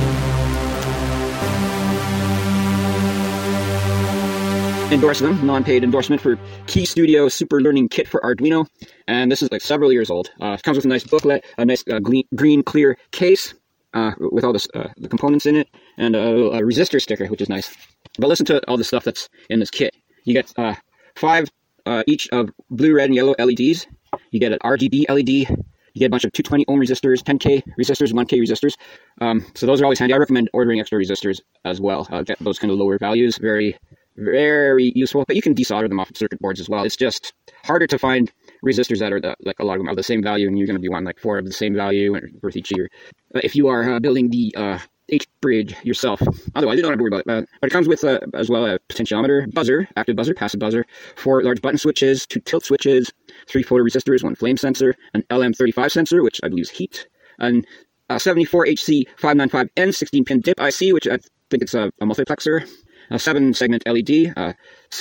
endorse 4.91 5.19
them, 5.19 5.45
non-paid 5.45 5.85
endorsement 5.85 6.21
for 6.21 6.35
Keyestudio 6.67 7.31
Super 7.31 7.61
Learning 7.61 7.87
Kit 7.87 8.09
for 8.09 8.19
Arduino, 8.21 8.67
and 9.07 9.31
this 9.31 9.41
is 9.41 9.49
like 9.49 9.61
several 9.61 9.93
years 9.93 10.09
old. 10.09 10.29
Uh, 10.41 10.57
it 10.59 10.63
comes 10.63 10.75
with 10.75 10.83
a 10.83 10.89
nice 10.89 11.05
booklet, 11.05 11.45
a 11.57 11.63
nice 11.63 11.83
uh, 11.89 11.99
green, 11.99 12.63
clear 12.63 12.97
case 13.11 13.53
uh, 13.93 14.11
with 14.19 14.43
all 14.43 14.53
this, 14.53 14.67
uh, 14.73 14.89
the 14.97 15.09
components 15.09 15.45
in 15.45 15.55
it, 15.55 15.67
and 15.97 16.15
a, 16.15 16.47
a 16.51 16.61
resistor 16.61 17.01
sticker, 17.01 17.27
which 17.27 17.41
is 17.41 17.49
nice. 17.49 17.75
But 18.17 18.27
listen 18.27 18.45
to 18.47 18.61
all 18.67 18.77
the 18.77 18.83
stuff 18.83 19.03
that's 19.03 19.29
in 19.49 19.59
this 19.59 19.71
kit. 19.71 19.95
You 20.25 20.33
get 20.33 20.53
uh, 20.57 20.75
five 21.15 21.49
uh, 21.85 22.03
each 22.07 22.27
of 22.31 22.49
blue, 22.69 22.95
red, 22.95 23.05
and 23.05 23.15
yellow 23.15 23.35
LEDs. 23.39 23.87
You 24.31 24.39
get 24.39 24.51
an 24.51 24.59
RGB 24.59 25.09
LED. 25.09 25.57
You 25.93 25.99
get 25.99 26.05
a 26.05 26.09
bunch 26.09 26.23
of 26.23 26.31
220 26.31 26.65
ohm 26.67 26.79
resistors, 26.79 27.21
10k 27.21 27.63
resistors, 27.77 28.13
1k 28.13 28.39
resistors. 28.39 28.75
Um, 29.19 29.45
so 29.55 29.65
those 29.65 29.81
are 29.81 29.85
always 29.85 29.99
handy. 29.99 30.13
I 30.13 30.17
recommend 30.17 30.49
ordering 30.53 30.79
extra 30.79 30.97
resistors 30.99 31.41
as 31.65 31.81
well. 31.81 32.07
Uh, 32.09 32.21
get 32.21 32.39
those 32.39 32.59
kind 32.59 32.71
of 32.71 32.77
lower 32.77 32.97
values. 32.97 33.37
Very, 33.37 33.77
very 34.15 34.93
useful. 34.95 35.25
But 35.27 35.35
you 35.35 35.41
can 35.41 35.53
desolder 35.53 35.89
them 35.89 35.99
off 35.99 36.09
of 36.09 36.17
circuit 36.17 36.39
boards 36.39 36.61
as 36.61 36.69
well. 36.69 36.83
It's 36.83 36.95
just 36.95 37.33
harder 37.65 37.87
to 37.87 37.99
find 37.99 38.31
resistors 38.65 38.99
that 38.99 39.11
are 39.11 39.19
the, 39.19 39.35
like 39.41 39.59
a 39.59 39.65
lot 39.65 39.73
of 39.73 39.79
them 39.79 39.89
are 39.89 39.95
the 39.95 40.03
same 40.03 40.21
value, 40.21 40.47
and 40.47 40.57
you're 40.57 40.67
going 40.67 40.77
to 40.77 40.81
be 40.81 40.89
wanting 40.89 41.05
like 41.05 41.19
four 41.19 41.37
of 41.37 41.45
the 41.45 41.53
same 41.53 41.75
value 41.75 42.13
worth 42.41 42.55
each 42.55 42.71
year. 42.75 42.89
Uh, 43.35 43.41
if 43.43 43.55
you 43.55 43.67
are 43.67 43.93
uh, 43.93 43.99
building 43.99 44.29
the 44.29 44.53
uh, 44.55 44.79
H 45.09 45.27
bridge 45.41 45.75
yourself. 45.83 46.21
Otherwise, 46.55 46.77
you 46.77 46.83
don't 46.83 46.91
have 46.91 46.99
to 46.99 47.03
worry 47.03 47.09
about 47.09 47.41
it. 47.41 47.49
But 47.59 47.67
it 47.67 47.73
comes 47.73 47.87
with 47.87 48.03
uh, 48.03 48.19
as 48.33 48.49
well 48.49 48.65
a 48.65 48.79
potentiometer, 48.89 49.53
buzzer, 49.53 49.87
active 49.97 50.15
buzzer, 50.15 50.33
passive 50.33 50.59
buzzer, 50.59 50.85
four 51.15 51.43
large 51.43 51.61
button 51.61 51.77
switches, 51.77 52.25
two 52.25 52.39
tilt 52.39 52.63
switches, 52.63 53.11
three 53.47 53.63
photoresistors, 53.63 54.23
one 54.23 54.35
flame 54.35 54.57
sensor, 54.57 54.95
an 55.13 55.23
LM35 55.29 55.91
sensor, 55.91 56.23
which 56.23 56.39
I 56.43 56.47
believe 56.47 56.63
is 56.63 56.69
heat, 56.69 57.07
and 57.39 57.67
a 58.09 58.15
74HC595N 58.15 59.93
16 59.93 60.25
pin 60.25 60.41
DIP 60.41 60.59
IC, 60.59 60.93
which 60.93 61.07
I 61.07 61.17
think 61.49 61.63
it's 61.63 61.73
a, 61.73 61.91
a 61.99 62.05
multiplexer, 62.05 62.67
a 63.11 63.19
seven 63.19 63.53
segment 63.53 63.83
LED, 63.85 64.33
uh, 64.35 64.53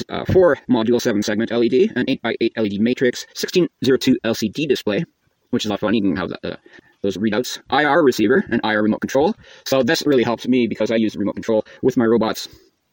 uh, 0.08 0.24
four 0.26 0.58
module 0.68 1.00
seven 1.00 1.22
segment 1.22 1.50
LED, 1.50 1.92
an 1.96 2.06
8x8 2.06 2.50
LED 2.56 2.80
matrix, 2.80 3.24
1602 3.28 4.18
LCD 4.24 4.68
display, 4.68 5.04
which 5.50 5.64
is 5.64 5.66
a 5.66 5.70
lot 5.70 5.76
of 5.76 5.80
fun. 5.80 5.94
You 5.94 6.02
can 6.02 6.16
have 6.16 6.28
that, 6.30 6.44
uh, 6.44 6.56
those 7.02 7.16
readouts, 7.16 7.60
IR 7.70 8.02
receiver, 8.02 8.44
and 8.50 8.60
IR 8.64 8.82
remote 8.82 9.00
control. 9.00 9.34
So 9.64 9.82
this 9.82 10.02
really 10.04 10.24
helps 10.24 10.46
me 10.46 10.66
because 10.66 10.90
I 10.90 10.96
use 10.96 11.14
the 11.14 11.20
remote 11.20 11.34
control 11.34 11.64
with 11.82 11.96
my 11.96 12.04
robots 12.04 12.48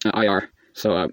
uh, 0.06 0.12
IR. 0.22 0.50
So 0.74 0.96
uh, 0.96 1.08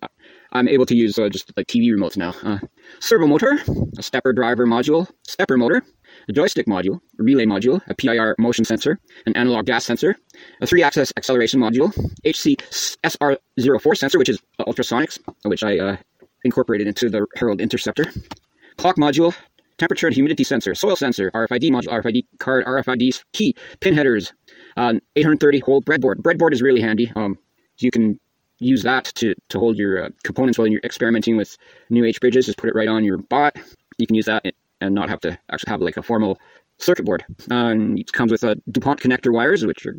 I'm 0.52 0.68
able 0.68 0.86
to 0.86 0.94
use 0.94 1.18
uh, 1.18 1.28
just 1.30 1.52
like 1.56 1.66
TV 1.66 1.88
remotes 1.88 2.16
now. 2.16 2.34
Uh, 2.42 2.58
servo 3.00 3.26
motor, 3.26 3.58
a 3.98 4.02
stepper 4.02 4.32
driver 4.32 4.66
module, 4.66 5.08
stepper 5.26 5.56
motor, 5.56 5.82
a 6.28 6.32
joystick 6.32 6.66
module, 6.66 7.00
a 7.18 7.22
relay 7.22 7.44
module, 7.44 7.80
a 7.88 7.94
PIR 7.94 8.36
motion 8.38 8.64
sensor, 8.64 8.98
an 9.26 9.36
analog 9.36 9.66
gas 9.66 9.84
sensor, 9.84 10.16
a 10.60 10.66
three-axis 10.66 11.12
acceleration 11.16 11.60
module, 11.60 11.92
HC 12.24 12.56
SR04 13.04 13.96
sensor, 13.96 14.18
which 14.18 14.28
is 14.28 14.40
ultrasonics, 14.60 15.18
which 15.44 15.62
I 15.62 15.78
uh, 15.78 15.96
incorporated 16.44 16.86
into 16.86 17.08
the 17.08 17.26
Herald 17.36 17.60
Interceptor, 17.60 18.06
clock 18.76 18.96
module, 18.96 19.34
temperature 19.78 20.06
and 20.06 20.14
humidity 20.14 20.44
sensor, 20.44 20.74
soil 20.74 20.96
sensor, 20.96 21.30
RFID 21.32 21.70
module, 21.70 21.88
RFID 21.88 22.24
card, 22.38 22.64
RFID 22.66 23.22
key, 23.32 23.54
pin 23.80 23.94
headers, 23.94 24.32
uh, 24.76 24.94
830 25.16 25.60
hole 25.60 25.82
breadboard. 25.82 26.16
Breadboard 26.16 26.52
is 26.52 26.62
really 26.62 26.80
handy. 26.80 27.10
Um, 27.16 27.38
you 27.78 27.90
can 27.90 28.18
use 28.58 28.82
that 28.84 29.06
to, 29.16 29.34
to 29.48 29.58
hold 29.58 29.76
your 29.76 30.04
uh, 30.04 30.08
components 30.22 30.58
while 30.58 30.66
you're 30.68 30.80
experimenting 30.84 31.36
with 31.36 31.56
new 31.90 32.04
H 32.04 32.20
bridges. 32.20 32.46
Just 32.46 32.58
put 32.58 32.70
it 32.70 32.74
right 32.74 32.88
on 32.88 33.04
your 33.04 33.18
bot. 33.18 33.56
You 33.98 34.06
can 34.06 34.16
use 34.16 34.26
that 34.26 34.44
and 34.80 34.94
not 34.94 35.08
have 35.08 35.20
to 35.20 35.38
actually 35.50 35.70
have 35.70 35.80
like 35.80 35.96
a 35.96 36.02
formal 36.02 36.38
circuit 36.78 37.04
board. 37.04 37.24
Um, 37.50 37.96
it 37.96 38.12
comes 38.12 38.32
with 38.32 38.42
a 38.44 38.56
DuPont 38.70 39.00
connector 39.00 39.32
wires, 39.32 39.64
which 39.64 39.86
are 39.86 39.96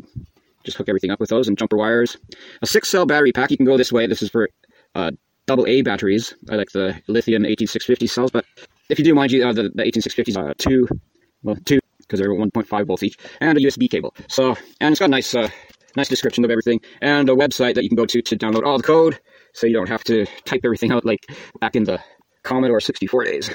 just 0.64 0.78
hook 0.78 0.90
everything 0.90 1.12
up 1.12 1.20
with 1.20 1.30
those 1.30 1.48
and 1.48 1.58
jumper 1.58 1.78
wires. 1.78 2.18
A 2.62 2.68
six 2.68 2.90
cell 2.90 3.06
battery 3.06 3.32
pack. 3.32 3.52
You 3.52 3.58
can 3.58 3.66
go 3.66 3.78
this 3.78 3.92
way. 3.92 4.08
This 4.08 4.22
is 4.22 4.30
for 4.30 4.50
uh, 4.96 5.12
double 5.46 5.68
A 5.68 5.82
batteries. 5.82 6.34
I 6.50 6.56
like 6.56 6.72
the 6.72 7.00
lithium 7.08 7.46
18650 7.46 8.08
cells, 8.08 8.32
but 8.32 8.46
if 8.90 9.00
you 9.00 9.06
do, 9.06 9.16
mind 9.16 9.32
you, 9.32 9.48
uh, 9.48 9.54
the, 9.54 9.64
the 9.74 9.84
18650s 9.84 10.38
are 10.38 10.54
two, 10.56 10.88
well, 11.44 11.56
two, 11.66 11.80
because 12.00 12.20
they're 12.20 12.30
1.5 12.30 12.88
volts 12.88 13.04
each, 13.04 13.18
and 13.40 13.58
a 13.58 13.62
USB 13.62 13.90
cable. 13.90 14.14
So, 14.28 14.56
and 14.80 14.92
it's 14.92 15.00
got 15.00 15.06
a 15.06 15.12
nice, 15.12 15.34
uh, 15.34 15.50
nice 15.96 16.10
description 16.10 16.46
of 16.46 16.52
everything, 16.52 16.82
and 17.02 17.30
a 17.30 17.34
website 17.34 17.76
that 17.76 17.84
you 17.84 17.90
can 17.90 17.96
go 17.96 18.06
to 18.06 18.22
to 18.22 18.38
download 18.38 18.64
all 18.64 18.78
the 18.78 18.84
code, 18.84 19.20
so 19.54 19.68
you 19.68 19.74
don't 19.74 19.90
have 19.90 20.04
to 20.06 20.26
type 20.46 20.62
everything 20.64 20.92
out 20.92 21.06
like 21.06 21.26
back 21.60 21.76
in 21.76 21.84
the 21.84 22.00
Commodore 22.44 22.80
64 22.80 23.24
days. 23.24 23.50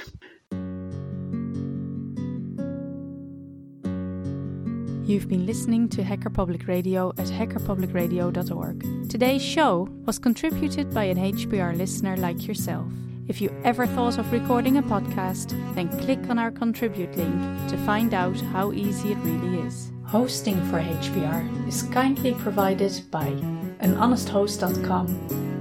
You've 5.11 5.29
been 5.29 5.44
listening 5.44 5.88
to 5.88 6.05
Hacker 6.05 6.31
Public 6.31 6.68
Radio 6.68 7.09
at 7.18 7.27
hackerpublicradio.org. 7.27 9.11
Today's 9.11 9.42
show 9.42 9.88
was 10.07 10.20
contributed 10.20 10.94
by 10.94 11.03
an 11.03 11.16
HPR 11.16 11.77
listener 11.77 12.16
like 12.16 12.46
yourself. 12.46 12.87
If 13.27 13.40
you 13.40 13.53
ever 13.64 13.88
thought 13.88 14.18
of 14.18 14.31
recording 14.31 14.77
a 14.77 14.83
podcast, 14.85 15.49
then 15.75 15.88
click 15.99 16.20
on 16.31 16.38
our 16.38 16.53
contribute 16.53 17.16
link 17.16 17.35
to 17.70 17.77
find 17.79 18.14
out 18.14 18.40
how 18.53 18.70
easy 18.70 19.11
it 19.11 19.18
really 19.18 19.66
is. 19.66 19.90
Hosting 20.05 20.64
for 20.70 20.81
HPR 20.81 21.66
is 21.66 21.83
kindly 21.83 22.35
provided 22.35 23.03
by 23.11 23.31
anhonesthost.com, 23.81 25.09